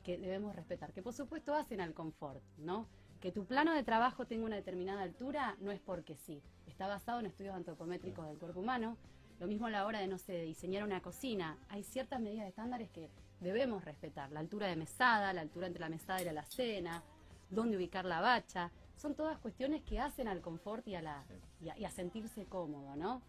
que 0.02 0.18
debemos 0.18 0.54
respetar, 0.56 0.92
que 0.92 1.02
por 1.02 1.14
supuesto 1.14 1.54
hacen 1.54 1.80
al 1.80 1.94
confort, 1.94 2.42
¿no? 2.58 2.88
Que 3.20 3.32
tu 3.32 3.46
plano 3.46 3.72
de 3.72 3.84
trabajo 3.84 4.26
tenga 4.26 4.44
una 4.44 4.56
determinada 4.56 5.02
altura 5.02 5.56
no 5.60 5.70
es 5.70 5.80
porque 5.80 6.16
sí, 6.16 6.42
está 6.66 6.88
basado 6.88 7.20
en 7.20 7.26
estudios 7.26 7.54
antropométricos 7.54 8.26
del 8.26 8.38
cuerpo 8.38 8.60
humano. 8.60 8.96
Lo 9.40 9.46
mismo 9.46 9.66
a 9.66 9.70
la 9.70 9.86
hora 9.86 10.00
de, 10.00 10.06
no 10.08 10.18
sé, 10.18 10.42
diseñar 10.42 10.84
una 10.84 11.00
cocina, 11.00 11.58
hay 11.68 11.82
ciertas 11.84 12.20
medidas 12.20 12.48
estándares 12.48 12.90
que 12.90 13.08
debemos 13.40 13.84
respetar, 13.84 14.30
la 14.32 14.40
altura 14.40 14.66
de 14.66 14.76
mesada, 14.76 15.32
la 15.32 15.40
altura 15.40 15.66
entre 15.66 15.80
la 15.80 15.88
mesada 15.88 16.22
y 16.22 16.24
la 16.24 16.44
cena, 16.44 17.02
dónde 17.50 17.76
ubicar 17.76 18.04
la 18.04 18.20
bacha, 18.20 18.70
son 18.96 19.14
todas 19.14 19.38
cuestiones 19.38 19.82
que 19.82 19.98
hacen 19.98 20.28
al 20.28 20.40
confort 20.40 20.86
y 20.88 20.94
a, 20.94 21.02
la, 21.02 21.24
y 21.60 21.84
a, 21.84 21.90
sentirse 21.90 22.46
cómodo, 22.46 22.96
¿no? 22.96 23.22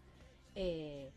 Eh, 0.54 1.12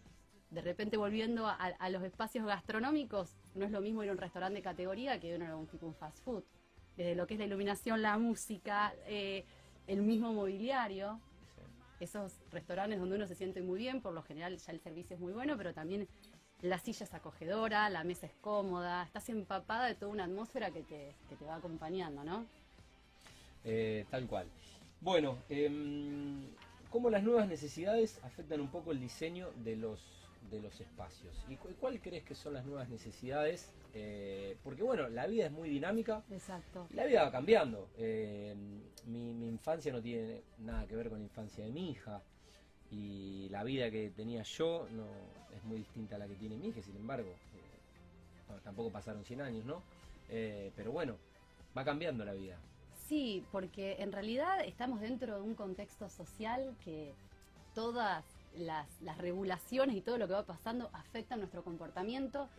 de 0.49 0.61
repente 0.61 0.97
volviendo 0.97 1.47
a, 1.47 1.89
los 1.89 2.03
espacios 2.03 2.45
gastronómicos, 2.45 3.35
no 3.53 3.65
es 3.65 3.71
lo 3.71 3.81
mismo 3.81 4.03
ir 4.03 4.09
a 4.09 4.13
un 4.13 4.17
restaurante 4.17 4.57
de 4.57 4.63
categoría 4.63 5.19
que 5.19 5.35
ir 5.35 5.43
a 5.43 5.55
un 5.55 5.67
tipo 5.67 5.85
un 5.85 5.93
fast 5.93 6.23
food. 6.23 6.43
Desde 6.97 7.15
lo 7.15 7.27
que 7.27 7.35
es 7.35 7.39
la 7.39 7.45
iluminación, 7.45 8.01
la 8.01 8.17
música, 8.17 8.93
eh, 9.05 9.45
el 9.87 10.01
mismo 10.01 10.33
mobiliario, 10.33 11.19
esos 11.99 12.41
restaurantes 12.51 12.99
donde 12.99 13.15
uno 13.15 13.27
se 13.27 13.35
siente 13.35 13.61
muy 13.61 13.77
bien, 13.77 14.01
por 14.01 14.13
lo 14.13 14.23
general 14.23 14.57
ya 14.57 14.71
el 14.71 14.79
servicio 14.79 15.15
es 15.15 15.21
muy 15.21 15.33
bueno, 15.33 15.55
pero 15.55 15.73
también 15.73 16.07
la 16.61 16.79
silla 16.79 17.05
es 17.05 17.13
acogedora, 17.13 17.89
la 17.89 18.03
mesa 18.03 18.25
es 18.25 18.33
cómoda, 18.41 19.03
estás 19.03 19.29
empapada 19.29 19.85
de 19.85 19.95
toda 19.95 20.11
una 20.11 20.25
atmósfera 20.25 20.71
que 20.71 20.83
te, 20.83 21.15
que 21.29 21.35
te 21.35 21.45
va 21.45 21.55
acompañando, 21.55 22.23
¿no? 22.23 22.45
Eh, 23.63 24.05
tal 24.09 24.27
cual. 24.27 24.47
Bueno, 25.01 25.37
eh, 25.47 25.69
¿cómo 26.89 27.09
las 27.09 27.23
nuevas 27.23 27.47
necesidades 27.47 28.19
afectan 28.23 28.59
un 28.59 28.67
poco 28.69 28.91
el 28.91 28.99
diseño 28.99 29.49
de 29.63 29.77
los, 29.77 30.01
de 30.51 30.61
los 30.61 30.77
espacios? 30.81 31.33
¿Y 31.47 31.55
cuál 31.55 32.01
crees 32.01 32.23
que 32.23 32.35
son 32.35 32.53
las 32.53 32.65
nuevas 32.65 32.89
necesidades? 32.89 33.71
Eh, 33.93 34.57
porque 34.61 34.83
bueno, 34.83 35.07
la 35.07 35.25
vida 35.25 35.45
es 35.45 35.51
muy 35.53 35.69
dinámica. 35.69 36.21
Exacto. 36.31 36.87
La 36.93 37.05
vida 37.05 37.23
va 37.23 37.31
cambiando. 37.31 37.87
Eh, 37.97 38.53
mi, 39.05 39.33
mi, 39.33 39.47
infancia 39.47 39.93
no 39.93 40.01
tiene 40.01 40.41
nada 40.57 40.85
que 40.85 40.97
ver 40.97 41.09
con 41.09 41.19
la 41.19 41.23
infancia 41.23 41.63
de 41.63 41.71
mi 41.71 41.91
hija. 41.91 42.21
Y 42.91 43.47
la 43.49 43.63
vida 43.63 43.89
que 43.89 44.09
tenía 44.09 44.43
yo 44.43 44.85
no 44.91 45.05
es 45.55 45.63
muy 45.63 45.77
distinta 45.77 46.17
a 46.17 46.19
la 46.19 46.27
que 46.27 46.35
tiene 46.35 46.57
mi 46.57 46.67
hija, 46.67 46.81
sin 46.81 46.95
embargo. 46.97 47.33
tampoco 48.63 48.91
pasaron 48.91 49.23
100 49.23 49.41
años, 49.41 49.65
¿no? 49.65 49.81
pero 50.27 50.91
bueno, 50.91 51.15
va 51.75 51.85
cambiando 51.85 52.25
la 52.25 52.33
vida. 52.33 52.59
Sí, 53.09 53.43
porque 53.51 53.95
en 53.97 54.11
realidad 54.11 54.63
estamos 54.63 55.01
dentro 55.01 55.37
de 55.37 55.41
un 55.41 55.55
contexto 55.55 56.09
social 56.09 56.75
que 56.85 57.15
todas 57.73 58.23
las, 58.55 58.87
regulaciones 59.17 59.95
y 59.95 60.01
todo 60.01 60.19
lo 60.19 60.27
que 60.27 60.33
va 60.33 60.45
pasando 60.45 60.91
afectan 60.93 61.39
nuestro 61.39 61.63
comportamiento 61.63 62.49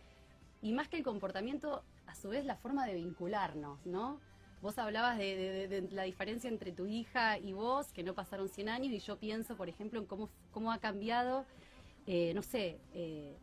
y 0.61 0.73
más 0.73 0.89
que 0.89 0.97
el 0.97 1.03
comportamiento, 1.03 1.85
a 2.05 2.15
su 2.15 2.27
vez 2.27 2.43
la 2.43 2.57
forma 2.57 2.85
de 2.85 2.95
vincularnos, 2.95 3.85
¿no? 3.85 4.19
Vos 4.61 4.77
hablabas 4.77 5.17
de, 5.17 5.87
la 5.91 6.03
diferencia 6.03 6.49
entre 6.49 6.73
tu 6.73 6.85
hija 6.85 7.37
y 7.39 7.53
vos, 7.53 7.93
que 7.93 8.03
no 8.03 8.13
pasaron 8.13 8.49
100 8.49 8.67
años, 8.67 8.91
y 8.91 8.99
yo 8.99 9.17
pienso, 9.17 9.55
por 9.55 9.69
ejemplo, 9.69 10.01
en 10.01 10.05
cómo, 10.05 10.29
cómo 10.51 10.73
ha 10.73 10.79
cambiado, 10.79 11.45
eh, 12.07 12.33
no 12.35 12.43
sé, 12.43 12.77
eh, 12.93 13.37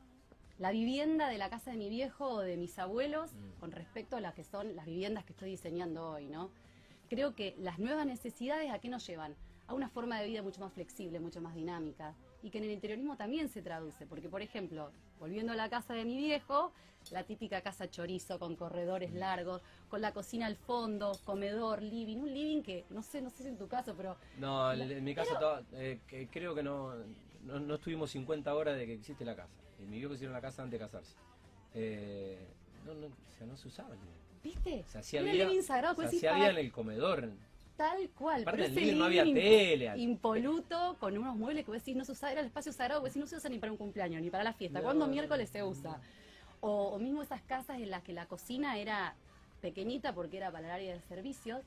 la 0.59 0.73
vivienda 0.73 1.31
de 1.31 1.39
la 1.39 1.49
casa 1.49 1.71
de 1.71 1.79
mi 1.79 1.89
viejo 1.89 2.29
o 2.29 2.41
de 2.41 2.59
mis 2.59 2.79
abuelos 2.79 3.33
mm. 3.33 3.61
con 3.61 3.73
respecto 3.73 4.17
a 4.17 4.21
las 4.21 4.35
que 4.35 4.45
son 4.45 4.77
las 4.77 4.85
viviendas 4.85 5.25
que 5.25 5.33
estoy 5.33 5.51
diseñando 5.51 6.11
hoy, 6.11 6.27
¿no? 6.27 6.51
Creo 7.09 7.35
que 7.35 7.55
las 7.59 7.79
nuevas 7.79 8.07
necesidades, 8.07 8.71
¿a 8.71 8.79
qué 8.79 8.89
nos 8.89 9.07
llevan? 9.07 9.35
A 9.67 9.75
una 9.75 9.89
forma 9.89 10.21
de 10.21 10.27
vida 10.29 10.43
mucho 10.43 10.61
más 10.61 10.73
flexible, 10.73 11.21
mucho 11.21 11.41
más 11.41 11.55
dinámica, 11.55 12.15
y 12.43 12.51
que 12.51 12.59
en 12.59 12.65
el 12.65 12.71
interiorismo 12.71 13.17
también 13.17 13.49
se 13.49 13.63
traduce, 13.63 14.07
porque 14.07 14.29
por 14.29 14.43
ejemplo, 14.43 14.91
volviendo 15.19 15.53
a 15.53 15.57
la 15.57 15.69
casa 15.69 15.95
de 15.95 16.05
mi 16.05 16.17
viejo, 16.17 16.73
la 17.11 17.25
típica 17.25 17.63
casa 17.63 17.89
chorizo 17.91 18.39
con 18.39 18.57
corredores 18.57 19.13
largos, 19.13 19.63
con 19.89 20.01
la 20.01 20.13
cocina 20.13 20.47
al 20.47 20.57
fondo, 20.57 21.13
comedor, 21.25 21.83
living, 21.83 22.19
un 22.19 22.33
living 22.33 22.63
que 22.63 22.85
no 22.91 23.03
sé, 23.03 23.23
no 23.23 23.31
sé 23.31 23.45
si 23.45 23.49
en 23.49 23.57
tu 23.57 23.69
caso, 23.69 23.95
pero... 23.97 24.17
No, 24.39 24.73
en 24.73 25.05
mi 25.05 25.15
caso 25.15 25.35
eh, 25.73 26.01
creo 26.31 26.55
que 26.55 26.63
no, 26.63 26.93
no, 27.45 27.75
estuvimos 27.75 28.11
50 28.11 28.55
horas 28.55 28.77
de 28.77 28.87
que 28.87 28.95
existe 28.95 29.25
la 29.25 29.35
casa. 29.35 29.55
Y 29.79 29.87
mi 29.87 29.99
viejo 29.99 30.15
hicieron 30.15 30.35
la 30.35 30.41
casa 30.41 30.63
antes 30.63 30.79
de 30.79 30.85
casarse. 30.85 31.17
Eh, 31.75 32.47
no, 32.85 32.95
no, 32.95 33.07
o 33.07 33.39
sea, 33.39 33.47
no 33.47 33.57
se 33.57 33.69
usaba 33.69 33.95
el 33.95 34.01
¿Viste? 34.43 34.85
Se 34.89 34.99
hacía, 34.99 35.23
living 35.23 35.63
sagrado, 35.63 36.01
se 36.03 36.17
hacía 36.17 36.51
en 36.51 36.59
el 36.59 36.73
comedor. 36.73 37.31
Tal 37.77 38.11
cual. 38.11 38.43
Aparte 38.43 38.63
del 38.63 38.75
living 38.75 38.99
no 38.99 39.05
había 39.05 39.25
tele. 39.25 39.93
Impoluto, 39.97 40.97
con 40.99 41.17
unos 41.17 41.37
muebles 41.37 41.65
que 41.65 41.71
vos 41.71 41.81
decís 41.81 41.97
no 41.97 42.05
se 42.05 42.13
usaba, 42.13 42.33
era 42.33 42.41
el 42.41 42.49
espacio 42.49 42.73
sagrado, 42.73 43.01
vos 43.01 43.11
decís 43.11 43.21
no 43.21 43.27
se 43.27 43.37
usa 43.37 43.51
ni 43.51 43.59
para 43.59 43.73
un 43.73 43.79
cumpleaños, 43.79 44.21
ni 44.21 44.31
para 44.31 44.45
la 44.45 44.53
fiesta. 44.53 44.81
¿Cuándo 44.81 45.07
miércoles 45.07 45.51
se 45.51 45.63
usa? 45.63 46.01
O, 46.61 46.89
o, 46.89 46.99
mismo 46.99 47.23
esas 47.23 47.41
casas 47.43 47.79
en 47.79 47.91
las 47.91 48.03
que 48.03 48.13
la 48.13 48.27
cocina 48.27 48.79
era 48.79 49.15
pequeñita 49.61 50.13
porque 50.13 50.39
era 50.39 50.51
para 50.51 50.67
el 50.67 50.73
área 50.73 50.95
de 50.95 51.01
servicios 51.03 51.63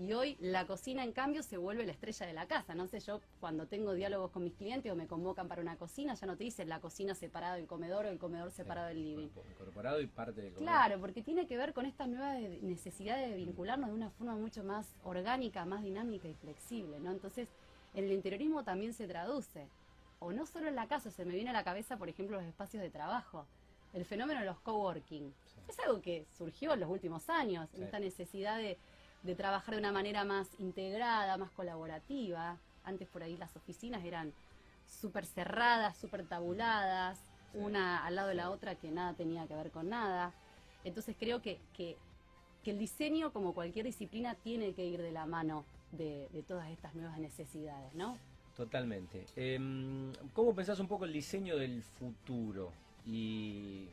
y 0.00 0.14
hoy 0.14 0.38
la 0.40 0.66
cocina, 0.66 1.04
en 1.04 1.12
cambio, 1.12 1.42
se 1.42 1.58
vuelve 1.58 1.84
la 1.84 1.92
estrella 1.92 2.24
de 2.26 2.32
la 2.32 2.46
casa. 2.46 2.74
No 2.74 2.86
sé, 2.86 3.00
yo 3.00 3.20
cuando 3.38 3.66
tengo 3.66 3.92
diálogos 3.92 4.30
con 4.30 4.42
mis 4.42 4.54
clientes 4.54 4.90
o 4.90 4.96
me 4.96 5.06
convocan 5.06 5.46
para 5.46 5.60
una 5.60 5.76
cocina, 5.76 6.14
ya 6.14 6.26
no 6.26 6.38
te 6.38 6.44
dicen 6.44 6.70
la 6.70 6.80
cocina 6.80 7.14
separada 7.14 7.56
del 7.56 7.66
comedor 7.66 8.06
o 8.06 8.08
el 8.08 8.18
comedor 8.18 8.50
separado 8.50 8.88
del 8.88 9.02
living. 9.04 9.28
Incorporado 9.50 10.00
y 10.00 10.06
parte 10.06 10.40
del 10.40 10.54
comedor. 10.54 10.72
Claro, 10.72 11.00
porque 11.00 11.22
tiene 11.22 11.46
que 11.46 11.58
ver 11.58 11.74
con 11.74 11.84
esta 11.84 12.06
nueva 12.06 12.32
necesidad 12.62 13.18
de 13.18 13.36
vincularnos 13.36 13.90
de 13.90 13.94
una 13.94 14.08
forma 14.08 14.34
mucho 14.36 14.64
más 14.64 14.88
orgánica, 15.04 15.66
más 15.66 15.82
dinámica 15.82 16.28
y 16.28 16.34
flexible, 16.34 16.98
¿no? 16.98 17.10
Entonces, 17.10 17.48
en 17.92 18.04
el 18.04 18.12
interiorismo 18.12 18.64
también 18.64 18.94
se 18.94 19.06
traduce. 19.06 19.68
O 20.18 20.32
no 20.32 20.46
solo 20.46 20.68
en 20.68 20.76
la 20.76 20.88
casa, 20.88 21.10
se 21.10 21.26
me 21.26 21.34
viene 21.34 21.50
a 21.50 21.54
la 21.54 21.64
cabeza, 21.64 21.98
por 21.98 22.08
ejemplo, 22.08 22.38
los 22.38 22.46
espacios 22.46 22.82
de 22.82 22.88
trabajo. 22.88 23.44
El 23.92 24.06
fenómeno 24.06 24.40
de 24.40 24.46
los 24.46 24.60
coworking. 24.60 25.34
Es 25.68 25.78
algo 25.80 26.00
que 26.00 26.26
surgió 26.38 26.72
en 26.72 26.80
los 26.80 26.88
últimos 26.88 27.28
años, 27.28 27.68
esta 27.74 27.98
necesidad 27.98 28.56
de 28.56 28.78
de 29.22 29.34
trabajar 29.34 29.74
de 29.74 29.80
una 29.80 29.92
manera 29.92 30.24
más 30.24 30.48
integrada, 30.58 31.36
más 31.36 31.50
colaborativa. 31.50 32.56
Antes 32.84 33.08
por 33.08 33.22
ahí 33.22 33.36
las 33.36 33.54
oficinas 33.56 34.04
eran 34.04 34.32
súper 34.86 35.26
cerradas, 35.26 35.96
súper 35.96 36.24
tabuladas, 36.26 37.18
una 37.54 38.04
al 38.04 38.14
lado 38.14 38.28
de 38.28 38.34
la 38.34 38.50
otra 38.50 38.74
que 38.74 38.90
nada 38.90 39.14
tenía 39.14 39.46
que 39.46 39.54
ver 39.54 39.70
con 39.70 39.88
nada. 39.88 40.32
Entonces 40.84 41.14
creo 41.18 41.42
que, 41.42 41.58
que, 41.74 41.96
el 42.64 42.78
diseño, 42.78 43.32
como 43.32 43.52
cualquier 43.52 43.84
disciplina, 43.86 44.34
tiene 44.36 44.72
que 44.72 44.84
ir 44.84 45.02
de 45.02 45.10
la 45.10 45.26
mano 45.26 45.64
de, 45.92 46.28
todas 46.46 46.70
estas 46.70 46.94
nuevas 46.94 47.18
necesidades, 47.18 47.92
¿no? 47.94 48.16
Totalmente. 48.56 49.26
Em, 49.34 50.12
¿Cómo 50.32 50.54
pensás 50.54 50.78
un 50.78 50.86
poco 50.86 51.04
el 51.04 51.12
diseño 51.12 51.56
del 51.56 51.82
futuro? 51.82 52.72
¿Y 53.04 53.88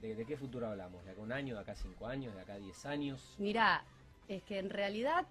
de, 0.00 0.14
de, 0.14 0.26
qué 0.26 0.36
futuro 0.36 0.66
hablamos? 0.66 1.04
¿De 1.04 1.12
acá 1.12 1.22
un 1.22 1.32
año, 1.32 1.54
de 1.54 1.60
acá 1.60 1.74
cinco 1.74 2.06
años, 2.06 2.34
de 2.34 2.40
acá 2.42 2.58
diez 2.58 2.84
años? 2.84 3.34
Mira, 3.38 3.84
es 4.28 4.42
que 4.42 4.58
en 4.58 4.70
realidad 4.70 5.26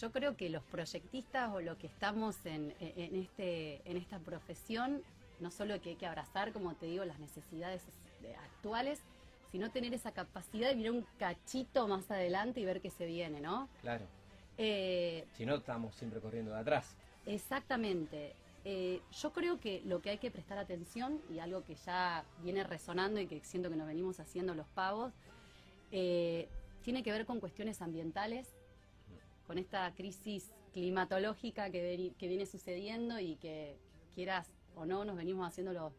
yo 0.00 0.10
creo 0.10 0.36
que 0.36 0.48
los 0.50 0.62
proyectistas 0.64 1.52
o 1.52 1.60
lo 1.60 1.78
que 1.78 1.86
estamos 1.86 2.44
en, 2.44 2.74
este, 2.80 3.80
en 3.88 3.96
esta 3.96 4.18
profesión, 4.18 5.02
no 5.40 5.50
solo 5.50 5.80
que 5.80 5.90
hay 5.90 5.96
que 5.96 6.06
abrazar, 6.06 6.52
como 6.52 6.74
te 6.74 6.86
digo, 6.86 7.04
las 7.04 7.18
necesidades 7.18 7.82
actuales, 8.44 9.00
sino 9.52 9.70
tener 9.70 9.94
esa 9.94 10.12
capacidad 10.12 10.68
de 10.68 10.76
mirar 10.76 10.92
un 10.92 11.06
cachito 11.18 11.86
más 11.86 12.10
adelante 12.10 12.60
y 12.60 12.64
ver 12.64 12.80
qué 12.80 12.90
se 12.90 13.06
viene, 13.06 13.40
¿no? 13.40 13.68
Claro. 13.80 14.04
Eh, 14.58 15.26
si 15.36 15.46
no, 15.46 15.56
estamos 15.56 15.94
siempre 15.94 16.20
corriendo 16.20 16.52
de 16.52 16.58
atrás. 16.58 16.96
Exactamente. 17.26 18.34
Eh, 18.64 19.00
yo 19.22 19.32
creo 19.32 19.60
que 19.60 19.82
lo 19.84 20.02
que 20.02 20.10
hay 20.10 20.18
que 20.18 20.30
prestar 20.30 20.58
atención, 20.58 21.20
y 21.30 21.38
algo 21.38 21.62
que 21.64 21.76
ya 21.76 22.24
viene 22.42 22.64
resonando 22.64 23.20
y 23.20 23.26
que 23.26 23.40
siento 23.44 23.70
que 23.70 23.76
nos 23.76 23.86
venimos 23.86 24.18
haciendo 24.18 24.54
los 24.54 24.66
pavos, 24.68 25.12
eh, 25.92 26.48
tiene 26.86 27.02
que 27.02 27.10
ver 27.10 27.26
con 27.26 27.40
cuestiones 27.40 27.82
ambientales, 27.82 28.54
con 29.48 29.58
esta 29.58 29.92
crisis 29.96 30.52
climatológica 30.72 31.68
que, 31.68 32.14
viene 32.16 32.46
sucediendo 32.46 33.18
y 33.18 33.34
que 33.38 33.76
quieras 34.14 34.52
o 34.76 34.86
no 34.86 35.04
nos 35.04 35.16
venimos 35.16 35.48
haciendo 35.48 35.72
los, 35.72 35.92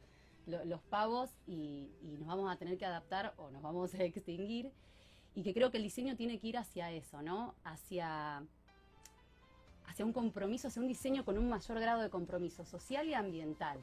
los, 0.66 0.82
pavos 0.84 1.30
y, 1.46 1.90
nos 2.18 2.26
vamos 2.26 2.50
a 2.50 2.56
tener 2.56 2.78
que 2.78 2.86
adaptar 2.86 3.34
o 3.36 3.52
nos 3.52 3.62
vamos 3.62 3.94
a 3.96 4.04
extinguir 4.06 4.72
y 5.36 5.44
que 5.44 5.54
creo 5.54 5.72
que 5.72 5.78
el 5.78 5.84
diseño 5.84 6.16
tiene 6.16 6.40
que 6.40 6.48
ir 6.48 6.58
hacia 6.58 6.90
eso, 6.90 7.22
¿no? 7.22 7.54
Hacia, 7.66 8.42
hacia 9.88 10.06
un 10.06 10.14
compromiso, 10.14 10.70
hacia 10.70 10.82
un 10.82 10.88
diseño 10.88 11.26
con 11.26 11.38
un 11.38 11.50
mayor 11.50 11.82
grado 11.82 12.02
de 12.02 12.10
compromiso 12.10 12.64
social 12.64 13.10
y 13.10 13.14
ambiental. 13.14 13.78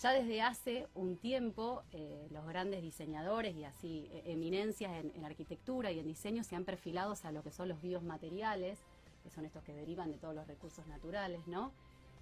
Ya 0.00 0.12
desde 0.12 0.42
hace 0.42 0.86
un 0.94 1.16
tiempo 1.16 1.82
eh, 1.90 2.28
los 2.30 2.46
grandes 2.46 2.82
diseñadores 2.82 3.56
y 3.56 3.64
así 3.64 4.08
e, 4.12 4.32
eminencias 4.32 4.92
en, 4.92 5.24
arquitectura 5.24 5.90
y 5.90 5.98
en 5.98 6.06
diseño 6.06 6.44
se 6.44 6.54
han 6.54 6.64
perfilado 6.64 7.14
a 7.20 7.32
lo 7.32 7.42
que 7.42 7.50
son 7.50 7.68
los 7.68 7.82
biomateriales, 7.82 8.78
que 9.24 9.30
son 9.30 9.44
estos 9.44 9.64
que 9.64 9.74
derivan 9.74 10.12
de 10.12 10.18
todos 10.18 10.36
los 10.36 10.46
recursos 10.46 10.86
naturales, 10.86 11.48
¿no? 11.48 11.72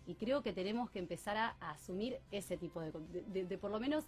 Y 0.07 0.15
creo 0.15 0.43
que 0.43 0.55
tenemos 0.55 0.91
que 0.91 1.01
empezar 1.01 1.37
a, 1.37 1.49
asumir 1.61 2.19
ese 2.31 2.57
tipo 2.57 2.81
de, 2.81 3.45
de, 3.45 3.59
por 3.59 3.71
lo 3.71 3.79
menos 3.79 4.05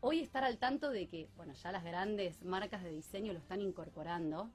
hoy 0.00 0.20
estar 0.20 0.42
al 0.42 0.56
tanto 0.56 0.90
de 0.90 1.06
que, 1.06 1.28
bueno, 1.36 1.52
ya 1.52 1.70
las 1.70 1.84
grandes 1.84 2.42
marcas 2.42 2.82
de 2.82 2.92
diseño 2.92 3.34
lo 3.34 3.40
están 3.40 3.60
incorporando 3.60 4.48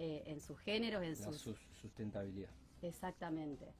eh, 0.00 0.24
en 0.26 0.40
sus 0.40 0.58
géneros, 0.58 1.04
en 1.04 1.14
su 1.14 1.54
sustentabilidad. 1.80 2.50
Exactamente. 2.82 3.72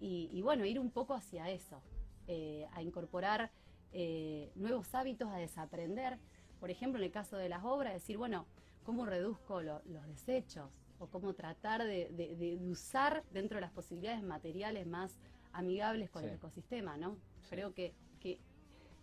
y 0.00 0.40
bueno, 0.40 0.64
ir 0.64 0.80
un 0.80 0.90
poco 0.90 1.12
hacia 1.12 1.50
eso. 1.50 1.82
Eh, 2.32 2.64
a 2.74 2.80
incorporar 2.80 3.50
eh, 3.92 4.52
nuevos 4.54 4.94
hábitos, 4.94 5.28
a 5.30 5.38
desaprender. 5.38 6.16
Por 6.60 6.70
ejemplo, 6.70 7.00
en 7.00 7.06
el 7.06 7.10
caso 7.10 7.36
de 7.36 7.48
las 7.48 7.64
obras, 7.64 7.92
decir, 7.92 8.18
bueno, 8.18 8.46
¿cómo 8.84 9.04
reduzco 9.04 9.60
los 9.62 9.82
desechos? 10.06 10.70
O 11.00 11.08
cómo 11.08 11.34
tratar 11.34 11.82
de, 11.82 12.56
usar 12.62 13.24
dentro 13.32 13.56
de 13.56 13.62
las 13.62 13.72
posibilidades 13.72 14.22
materiales 14.22 14.86
más 14.86 15.18
amigables 15.52 16.08
con 16.08 16.22
el 16.22 16.34
ecosistema, 16.34 16.96
¿no? 16.96 17.16
Creo 17.48 17.74
que, 17.74 17.94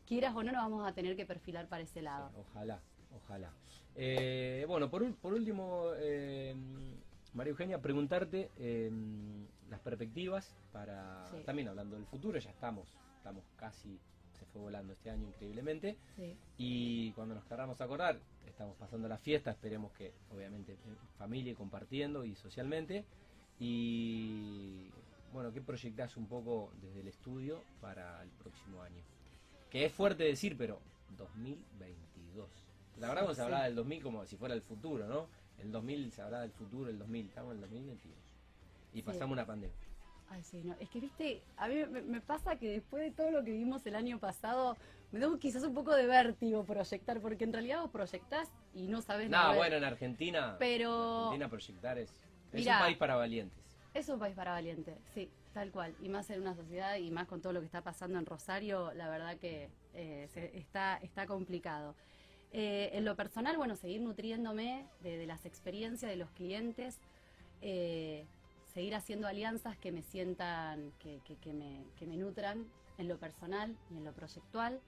quieras 0.06 0.34
o 0.34 0.42
no, 0.42 0.54
nos 0.54 0.64
vamos 0.64 0.88
a 0.88 0.94
tener 0.94 1.18
que 1.18 1.26
perfilar 1.26 1.68
para 1.68 1.84
ese 1.84 2.02
lado. 2.02 2.32
ojalá, 2.34 2.80
ojalá. 3.14 3.52
Eh, 3.96 4.64
bueno, 4.70 4.90
por, 4.90 5.14
por 5.18 5.34
último, 5.34 5.88
María 7.34 7.52
Eugenia, 7.52 7.82
preguntarte 7.82 8.52
las 9.70 9.82
perspectivas 9.82 10.56
para, 10.72 11.26
también 11.46 11.68
hablando 11.68 11.98
del 11.98 12.06
futuro, 12.06 12.40
ya 12.40 12.52
estamos 12.52 12.98
estamos 13.28 13.44
casi, 13.58 14.00
se 14.40 14.46
fue 14.46 14.62
volando 14.62 14.94
este 14.94 15.10
año 15.10 15.28
increíblemente. 15.28 15.98
Y 16.58 17.12
cuando 17.12 17.36
nos 17.36 17.44
queramos 17.44 17.82
acordar, 17.82 18.20
estamos 18.46 18.78
pasando 18.78 19.10
la 19.10 19.18
fiesta, 19.18 19.52
esperemos 19.52 19.92
que 19.92 20.14
obviamente 20.34 20.78
familia 21.18 21.52
y 21.52 21.56
compartiendo 21.56 22.24
y 22.24 22.36
socialmente. 22.36 23.04
Y 23.60 24.90
bueno, 25.34 25.52
¿qué 25.52 25.60
proyectás 25.60 26.16
un 26.16 26.28
poco 26.28 26.72
desde 26.82 27.02
el 27.02 27.10
estudio 27.10 27.64
para 27.82 28.24
el 28.24 28.30
próximo 28.30 28.82
año? 28.82 29.04
Que 29.70 29.86
es 29.86 29.92
fuerte 29.92 30.24
decir, 30.24 30.56
pero 30.58 30.80
2022. 31.18 32.50
La 33.00 33.10
verdad, 33.10 33.24
cuando 33.24 33.36
se 33.36 33.42
hablaba 33.42 33.66
del 33.66 33.76
2000 33.76 34.04
como 34.04 34.26
si 34.26 34.38
fuera 34.38 34.56
el 34.56 34.62
futuro, 34.62 35.06
¿no? 35.08 35.28
El 35.58 35.72
2000 35.74 36.12
se 36.14 36.22
hablaba 36.22 36.44
del 36.44 36.52
futuro, 36.54 36.90
el 36.90 36.98
2000, 36.98 37.28
estamos 37.28 37.52
en 37.52 37.58
el 37.58 37.62
2022. 37.62 38.18
Y 38.94 39.02
pasamos 39.02 39.34
una 39.34 39.46
pandemia. 39.46 39.76
Ay, 40.30 40.44
sí, 40.44 40.62
no. 40.64 40.76
Es 40.80 40.90
que, 40.90 41.00
viste, 41.00 41.42
a 41.56 41.68
mí 41.68 41.76
me, 41.86 42.22
pasa 42.22 42.58
que 42.58 42.70
después 42.70 43.04
de 43.04 43.12
todo 43.12 43.32
lo 43.32 43.44
que 43.44 43.52
vimos 43.52 43.86
el 43.86 43.96
año 43.96 44.20
pasado, 44.20 44.78
me 45.12 45.20
da 45.20 45.28
quizás 45.40 45.64
un 45.64 45.74
poco 45.74 45.96
de 45.96 46.06
vértigo 46.06 46.64
proyectar, 46.66 47.22
porque 47.22 47.46
en 47.46 47.54
realidad 47.54 47.82
vos 47.82 47.92
proyectás 47.92 48.50
y 48.74 48.88
no 48.88 49.02
sabes 49.02 49.30
nada. 49.30 49.52
No, 49.52 49.58
bueno, 49.58 49.78
en 49.78 49.84
Argentina, 49.84 50.56
pero... 50.60 51.26
Argentina 51.26 51.50
proyectar 51.50 51.98
es, 51.98 52.14
es 52.52 52.68
un 52.68 52.80
país 52.80 52.98
para 52.98 53.16
valientes. 53.16 53.58
Es 53.94 54.10
un 54.10 54.20
país 54.20 54.36
para 54.36 54.52
valientes, 54.52 54.96
sí, 55.14 55.30
tal 55.54 55.72
cual. 55.72 55.96
Y 56.02 56.10
más 56.10 56.30
en 56.30 56.42
una 56.42 56.56
sociedad 56.56 56.98
y 56.98 57.10
más 57.10 57.26
con 57.28 57.42
todo 57.42 57.54
lo 57.54 57.62
que 57.62 57.66
está 57.66 57.82
pasando 57.82 58.20
en 58.20 58.26
Rosario, 58.26 58.94
la 58.94 59.10
verdad 59.10 59.38
que 59.38 59.70
eh, 59.94 60.28
está, 60.54 60.98
está 60.98 61.26
complicado. 61.26 61.96
Eh, 62.52 62.92
en 62.94 63.06
lo 63.06 63.16
personal, 63.16 63.58
bueno, 63.58 63.76
seguir 63.76 64.02
nutriéndome 64.02 64.86
de, 65.02 65.18
de 65.18 65.26
las 65.26 65.46
experiencias 65.46 66.12
de 66.12 66.18
los 66.18 66.30
clientes. 66.32 67.00
Eh, 67.62 68.26
seguir 68.78 68.94
haciendo 68.94 69.28
alianzas 69.28 69.76
que 69.80 69.92
me 69.92 70.04
sientan, 70.04 70.92
que, 71.00 71.20
me, 71.52 72.16
nutran 72.16 72.68
en 73.00 73.08
lo 73.08 73.18
personal 73.18 73.76
y 73.90 73.98
en 73.98 74.04
lo 74.04 74.14
proyectual. 74.14 74.80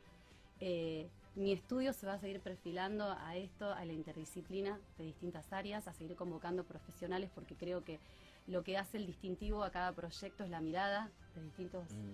Eh, 0.59 1.09
mi 1.33 1.53
estudio 1.53 1.91
se 1.93 2.05
va 2.05 2.13
a 2.13 2.19
seguir 2.19 2.39
perfilando 2.39 3.05
a 3.11 3.35
esto, 3.35 3.73
a 3.73 3.83
la 3.85 3.93
interdisciplina 3.93 4.79
de 4.99 5.05
distintas 5.05 5.51
áreas, 5.51 5.87
a 5.87 5.93
seguir 5.93 6.15
convocando 6.15 6.65
profesionales 6.65 7.31
porque 7.33 7.55
creo 7.55 7.83
que 7.83 7.97
lo 8.45 8.63
que 8.63 8.77
hace 8.77 8.97
el 8.97 9.07
distintivo 9.07 9.63
a 9.63 9.71
cada 9.71 9.91
proyecto 9.91 10.43
es 10.43 10.51
la 10.51 10.61
mirada 10.61 11.09
de 11.33 11.41
distintos 11.45 11.91
Mm. 11.91 12.11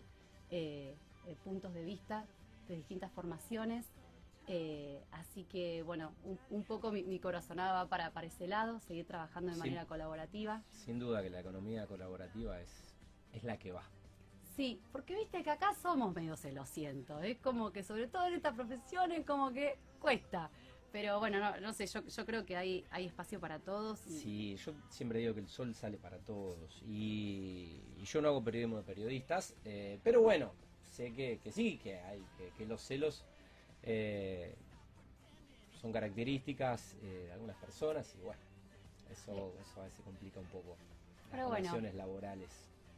eh, 0.51 0.95
eh, 1.27 1.35
puntos 1.43 1.73
de 1.73 1.83
vista, 1.83 2.25
de 2.69 2.77
distintas 2.77 3.11
formaciones. 3.11 3.85
Eh, 4.47 5.03
así 5.11 5.43
que, 5.45 5.81
bueno, 5.83 6.13
un, 6.23 6.39
un 6.51 6.63
poco 6.63 6.91
mi, 6.91 7.03
mi 7.03 7.19
corazonada 7.19 7.73
va 7.83 7.89
para, 7.89 8.11
para 8.11 8.27
ese 8.27 8.47
lado, 8.47 8.79
seguir 8.79 9.05
trabajando 9.05 9.49
de 9.49 9.55
Sí. 9.55 9.59
manera 9.59 9.85
colaborativa. 9.85 10.61
Sin 10.71 10.99
duda 10.99 11.23
que 11.23 11.29
la 11.29 11.39
economía 11.39 11.87
colaborativa 11.87 12.61
es, 12.61 12.95
es 13.33 13.43
la 13.43 13.57
que 13.57 13.71
va. 13.71 13.83
Sí, 14.55 14.79
porque 14.91 15.15
viste 15.15 15.43
que 15.43 15.49
acá 15.49 15.73
somos 15.81 16.13
medio 16.15 16.37
celosientos, 16.37 17.21
es 17.23 17.37
como 17.39 17.71
que 17.71 17.83
sobre 17.83 18.07
todo 18.07 18.27
en 18.27 18.35
esta 18.35 18.53
profesión 18.53 19.11
es 19.11 19.25
como 19.25 19.51
que 19.51 19.77
cuesta. 19.99 20.49
Pero 20.91 21.19
bueno, 21.19 21.39
no, 21.39 21.59
no 21.59 21.73
sé, 21.73 21.87
yo, 21.87 22.01
yo 22.05 22.25
creo 22.25 22.45
que 22.45 22.55
hay, 22.55 22.85
hay 22.89 23.05
espacio 23.07 23.37
para 23.41 23.59
todos. 23.59 24.05
y- 24.07 24.11
Sí, 24.19 24.55
yo 24.55 24.73
siempre 24.89 25.19
digo 25.19 25.33
que 25.33 25.41
el 25.41 25.49
sol 25.49 25.75
sale 25.75 25.97
para 25.97 26.19
todos 26.19 26.81
y, 26.83 27.81
y 27.97 28.03
yo 28.05 28.21
no 28.21 28.29
hago 28.29 28.41
periodismo 28.43 28.77
de 28.77 28.83
periodistas, 28.83 29.55
eh, 29.65 29.99
pero 30.03 30.21
bueno, 30.21 30.53
sé 30.83 31.11
que, 31.13 31.39
que 31.43 31.51
sí, 31.51 31.77
que 31.79 31.99
hay, 31.99 32.23
que, 32.37 32.51
que 32.57 32.65
los 32.65 32.81
celos 32.81 33.25
eh, 33.85 34.53
son 35.81 35.91
características 35.91 36.95
eh, 37.03 37.25
de 37.27 37.31
algunas 37.33 37.55
personas 37.57 38.13
y 38.15 38.23
bueno, 38.25 38.41
eso, 39.11 39.53
eso 39.61 39.81
a 39.81 39.85
veces 39.85 39.99
complica 40.03 40.39
un 40.39 40.47
poco 40.47 40.75
las 41.25 41.31
Pero 41.31 41.47
bueno. 41.47 41.55
relaciones 41.57 41.95
laborales. 41.95 42.49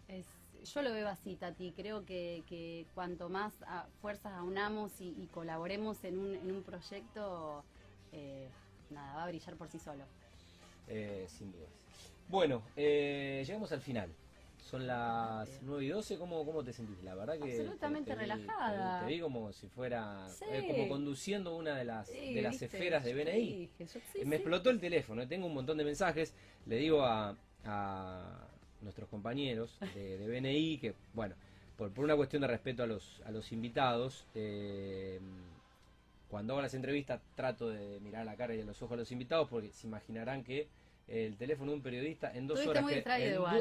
Es- 0.08 0.74
yo 0.74 0.82
lo 0.82 0.92
veo 0.92 1.08
así, 1.08 1.36
Tati. 1.36 1.72
Creo 1.72 2.04
que, 2.06 2.44
que 2.50 2.86
cuanto 2.96 3.30
más 3.30 3.54
fuerzas 4.02 4.34
aunamos 4.34 5.00
y, 5.02 5.10
y 5.22 5.28
colaboremos 5.28 6.04
en 6.04 6.18
un, 6.18 6.36
en 6.36 6.52
un 6.52 6.64
proyecto, 6.64 7.64
eh, 8.12 8.50
nada, 8.90 9.16
va 9.18 9.24
a 9.26 9.28
brillar 9.28 9.56
por 9.56 9.68
sí 9.70 9.78
solo. 9.80 10.04
Eh, 10.88 11.26
sin 11.30 11.52
dudas. 11.52 11.70
Bueno, 12.30 12.62
eh, 12.76 13.44
llegamos 13.46 13.72
al 13.72 13.82
final. 13.82 14.10
Son 14.70 14.86
las 14.86 15.48
9 15.62 15.86
y 15.86 15.88
12, 15.88 16.18
¿cómo, 16.18 16.46
cómo 16.46 16.62
te 16.62 16.74
sentís? 16.74 17.02
La 17.02 17.16
verdad 17.16 17.38
que... 17.40 17.52
Absolutamente 17.52 18.12
te 18.12 18.16
vi- 18.18 18.22
relajada. 18.22 19.00
Te, 19.00 19.14
vi 19.14 19.20
como 19.22 19.54
si 19.54 19.68
fuera... 19.70 20.28
Sí. 20.28 20.44
eh, 20.50 20.66
como 20.68 20.90
conduciendo 20.90 21.56
una 21.56 21.74
de 21.76 21.86
las, 21.86 22.10
Sí, 22.10 22.34
de 22.34 22.42
las 22.42 22.52
¿viste? 22.60 22.66
esferas 22.66 23.06
de 23.06 23.14
BNI. 23.14 23.56
dije, 23.56 23.86
yo- 23.86 24.00
sí, 24.12 24.26
me 24.26 24.36
explotó 24.36 24.70
el 24.70 24.82
teléfono, 24.82 25.26
tengo 25.26 25.46
un 25.48 25.54
montón 25.54 25.78
de 25.78 25.86
mensajes. 25.86 26.34
Le 26.66 26.76
digo 26.76 27.04
a, 27.06 27.34
a 27.64 28.48
nuestros 28.82 29.08
compañeros 29.08 29.78
de, 29.96 30.18
de 30.18 30.28
BNI 30.28 30.78
que, 30.80 30.94
bueno, 31.14 31.36
por, 31.78 31.90
por 31.94 32.04
una 32.04 32.18
cuestión 32.18 32.42
de 32.42 32.48
respeto 32.50 32.84
a 32.84 32.88
los, 32.88 33.22
a 33.26 33.32
los 33.32 33.54
invitados, 33.54 34.26
eh, 34.36 35.22
cuando 36.30 36.54
hago 36.54 36.62
las 36.62 36.74
entrevistas 36.74 37.22
trato 37.36 37.70
de 37.70 38.02
mirar 38.02 38.24
a 38.24 38.26
la 38.26 38.36
cara 38.36 38.54
y 38.54 38.60
a 38.60 38.66
los 38.66 38.82
ojos 38.82 38.96
a 38.96 38.98
los 38.98 39.12
invitados 39.14 39.48
porque 39.48 39.72
se 39.72 39.88
imaginarán 39.88 40.44
que 40.44 40.68
el 41.08 41.36
teléfono 41.38 41.72
de 41.72 41.78
un 41.78 41.84
periodista 41.84 42.32
en 42.34 42.48
dos 42.48 42.66
horas 42.66 42.86
que, 42.86 43.04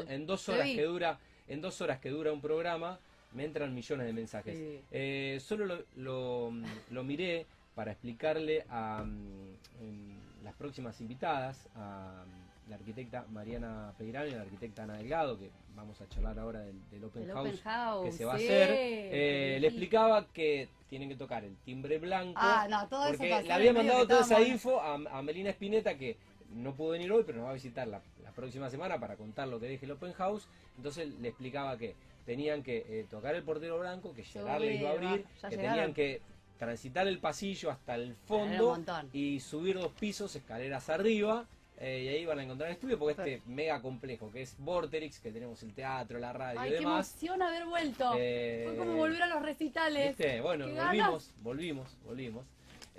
en, 0.09 0.25
dos 0.25 0.49
horas 0.49 0.67
que 0.67 0.83
dura 0.83 1.19
en 1.47 1.61
dos 1.61 1.79
horas 1.81 1.99
que 1.99 2.09
dura 2.09 2.33
un 2.33 2.41
programa 2.41 2.99
me 3.33 3.45
entran 3.45 3.73
millones 3.73 4.07
de 4.07 4.13
mensajes. 4.13 4.57
Sí. 4.57 4.79
Eh, 4.91 5.37
solo 5.41 5.65
lo, 5.65 5.83
lo, 5.95 6.53
lo 6.91 7.03
miré 7.03 7.45
para 7.75 7.91
explicarle 7.91 8.65
a 8.69 9.03
mm, 9.03 10.43
las 10.43 10.55
próximas 10.55 10.99
invitadas 11.01 11.67
a 11.75 12.23
mm, 12.25 12.69
la 12.69 12.75
arquitecta 12.75 13.25
Mariana 13.31 13.93
Peirano 13.97 14.27
y 14.27 14.31
la 14.31 14.41
arquitecta 14.41 14.83
Ana 14.83 14.97
Delgado 14.97 15.37
que 15.37 15.51
vamos 15.75 16.01
a 16.01 16.09
charlar 16.09 16.37
ahora 16.39 16.61
del, 16.61 16.89
del 16.89 17.03
Open 17.03 17.23
El 17.23 17.31
House 17.31 17.47
Open 17.47 17.59
House, 17.63 18.05
que 18.05 18.11
se 18.11 18.25
va 18.25 18.33
a 18.33 18.35
hacer. 18.35 18.69
Eh, 18.71 19.57
le 19.61 19.67
explicaba 19.67 20.25
que 20.33 20.69
tienen 20.89 21.07
que 21.07 21.15
tocar 21.15 21.43
el 21.43 21.55
timbre 21.57 21.97
blanco 21.99 22.33
Ah, 22.41 22.67
no, 22.69 22.87
todo 22.87 23.07
porque 23.09 23.43
le 23.43 23.53
había 23.53 23.73
mandado 23.73 24.07
toda 24.07 24.21
esa 24.21 24.41
info 24.41 24.81
a, 24.81 24.95
a 24.95 25.21
Melina 25.21 25.51
Espineta 25.51 25.97
que 25.97 26.17
no 26.53 26.73
pudo 26.75 26.89
venir 26.91 27.11
hoy, 27.11 27.23
pero 27.25 27.37
nos 27.39 27.47
va 27.47 27.51
a 27.51 27.55
visitar 27.55 27.87
la, 27.87 28.01
la 28.23 28.31
próxima 28.31 28.69
semana 28.69 28.99
para 28.99 29.15
contar 29.15 29.47
lo 29.47 29.59
que 29.59 29.67
deje 29.67 29.85
el 29.85 29.91
Open 29.91 30.13
House. 30.13 30.47
Entonces 30.77 31.09
le 31.19 31.27
explicaba 31.29 31.77
que 31.77 31.95
tenían 32.25 32.63
que 32.63 32.77
eh, 32.87 33.05
tocar 33.09 33.35
el 33.35 33.43
portero 33.43 33.79
blanco, 33.79 34.13
que 34.13 34.23
Gerard 34.23 34.61
les 34.61 34.79
iba 34.79 34.89
a 34.89 34.93
abrir, 34.93 35.23
que 35.25 35.49
llegaron. 35.49 35.71
tenían 35.71 35.93
que 35.93 36.21
transitar 36.57 37.07
el 37.07 37.19
pasillo 37.19 37.69
hasta 37.69 37.95
el 37.95 38.15
fondo 38.15 38.77
y 39.13 39.39
subir 39.39 39.77
dos 39.79 39.91
pisos, 39.93 40.35
escaleras 40.35 40.89
arriba. 40.89 41.45
eh, 41.79 42.01
y 42.03 42.07
ahí 42.07 42.25
van 42.25 42.39
a 42.39 42.43
encontrar 42.43 42.69
el 42.71 42.75
estudio 42.75 42.97
porque 42.97 43.11
este 43.35 43.41
mega 43.45 43.79
complejo 43.83 44.31
que 44.31 44.41
es 44.41 44.55
Vorterix, 44.57 45.19
que 45.19 45.31
tenemos 45.31 45.61
el 45.61 45.73
teatro, 45.75 46.17
la 46.17 46.33
radio 46.33 46.59
Ay, 46.59 46.69
y 46.69 46.71
qué 46.73 46.79
demás. 46.79 47.11
emoción 47.11 47.41
haber 47.43 47.65
vuelto. 47.67 48.13
eh, 48.17 48.63
Fue 48.65 48.77
como 48.77 48.95
volver 48.97 49.21
a 49.21 49.27
los 49.27 49.43
recitales. 49.43 50.17
¿Viste? 50.17 50.41
Bueno, 50.41 50.65
Qué 50.65 50.71
volvimos, 50.73 51.33
volvimos, 51.43 51.97
volvimos. 52.03 52.45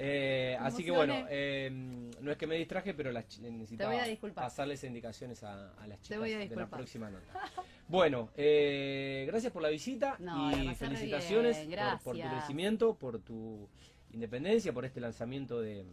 Eh, 0.01 0.57
así 0.61 0.85
que 0.85 0.91
bueno, 0.93 1.15
eh, 1.29 1.71
no 2.21 2.31
es 2.31 2.37
que 2.39 2.47
me 2.47 2.55
distraje, 2.57 2.95
pero 2.95 3.11
las 3.11 3.25
necesitaba 3.41 3.91
pasarles 4.45 4.85
indicaciones 4.85 5.43
a, 5.43 5.73
a 5.75 5.87
las 5.89 6.01
chicas 6.01 6.11
a 6.35 6.39
de 6.39 6.57
la 6.57 6.69
próxima 6.79 7.11
nota. 7.11 7.33
Bueno, 7.89 8.31
eh, 8.37 9.25
gracias 9.27 9.53
por 9.53 9.61
la 9.63 9.71
visita 9.71 10.17
No, 10.21 10.51
y 10.53 10.69
felicitaciones 10.77 11.57
por, 11.97 12.03
por 12.05 12.15
tu 12.15 12.19
crecimiento, 12.37 12.95
por 12.97 13.19
tu 13.21 13.69
independencia, 14.13 14.73
por 14.73 14.85
este 14.85 15.01
lanzamiento 15.01 15.61
de, 15.61 15.85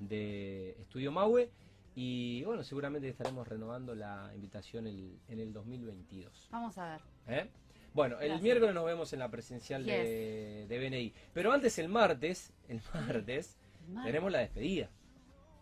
de 0.00 0.70
Estudio 0.80 1.12
Maue. 1.12 1.50
Y 1.94 2.42
bueno, 2.44 2.62
seguramente 2.62 3.08
estaremos 3.08 3.48
renovando 3.48 3.94
la 3.94 4.30
invitación 4.34 4.86
el- 4.86 5.18
en 5.28 5.40
el 5.40 5.52
2022. 5.52 6.48
Vamos 6.50 6.76
a 6.78 6.98
ver. 7.26 7.50
Bueno, 7.96 8.20
el 8.20 8.40
miércoles 8.42 8.74
nos 8.74 8.84
vemos 8.84 9.12
en 9.12 9.18
la 9.18 9.28
presencial 9.30 9.84
de, 9.84 10.66
de 10.68 10.78
BNI. 10.78 11.12
Pero 11.34 11.52
antes, 11.52 11.78
el 11.78 11.88
martes, 11.88 12.52
el 12.68 12.80
martes, 12.94 13.56
Mar- 13.88 14.04
tenemos 14.04 14.30
la 14.30 14.38
despedida. 14.40 14.88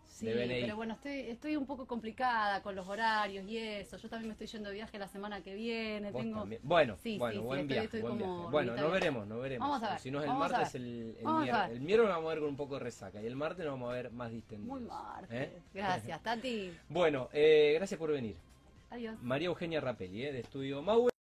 Sí, 0.04 0.26
de 0.26 0.34
BNI. 0.46 0.60
pero 0.60 0.76
bueno, 0.76 0.94
estoy, 0.94 1.20
estoy 1.22 1.56
un 1.56 1.66
poco 1.66 1.86
complicada 1.86 2.62
con 2.62 2.76
los 2.76 2.86
horarios 2.88 3.44
y 3.48 3.58
eso. 3.58 3.96
Yo 3.96 4.08
también 4.08 4.28
me 4.28 4.32
estoy 4.32 4.46
yendo 4.46 4.68
de 4.68 4.74
viaje 4.76 4.96
la 4.98 5.08
semana 5.08 5.42
que 5.42 5.54
viene. 5.54 6.12
Tengo... 6.12 6.46
Bueno, 6.62 6.96
Sí, 7.02 7.18
bueno, 7.18 7.40
sí, 7.40 7.46
buen 7.46 7.66
viaje, 7.66 7.84
estoy 7.86 8.00
buen 8.02 8.18
como 8.18 8.34
viaje. 8.36 8.50
Bueno, 8.52 8.76
nos 8.76 8.92
veremos, 8.92 9.26
nos 9.26 9.40
veremos. 9.42 9.68
Vamos 9.68 9.82
a 9.82 9.90
ver, 9.92 9.98
Si 10.00 10.10
no 10.12 10.20
es 10.20 10.26
el 10.28 10.34
martes, 10.34 10.74
el, 10.76 11.16
el, 11.18 11.26
ver. 11.52 11.70
el 11.72 11.80
miércoles 11.80 12.14
vamos 12.14 12.26
a 12.30 12.34
ver 12.34 12.40
con 12.40 12.48
un 12.50 12.56
poco 12.56 12.74
de 12.74 12.80
resaca. 12.80 13.20
Y 13.22 13.26
el 13.26 13.34
martes 13.36 13.64
nos 13.64 13.74
vamos 13.74 13.90
a 13.90 13.94
ver 13.94 14.10
más 14.12 14.30
distendidos. 14.30 14.80
Muy 14.80 14.88
martes. 14.88 15.30
¿Eh? 15.32 15.52
Gracias, 15.72 16.20
Tati. 16.22 16.72
Bueno, 16.88 17.28
eh, 17.32 17.72
gracias 17.76 17.98
por 17.98 18.10
venir. 18.12 18.36
Adiós. 18.90 19.16
María 19.20 19.46
Eugenia 19.46 19.80
Rapelli, 19.80 20.24
¿eh? 20.26 20.32
de 20.32 20.40
Estudio 20.40 20.80
Maue. 20.80 21.10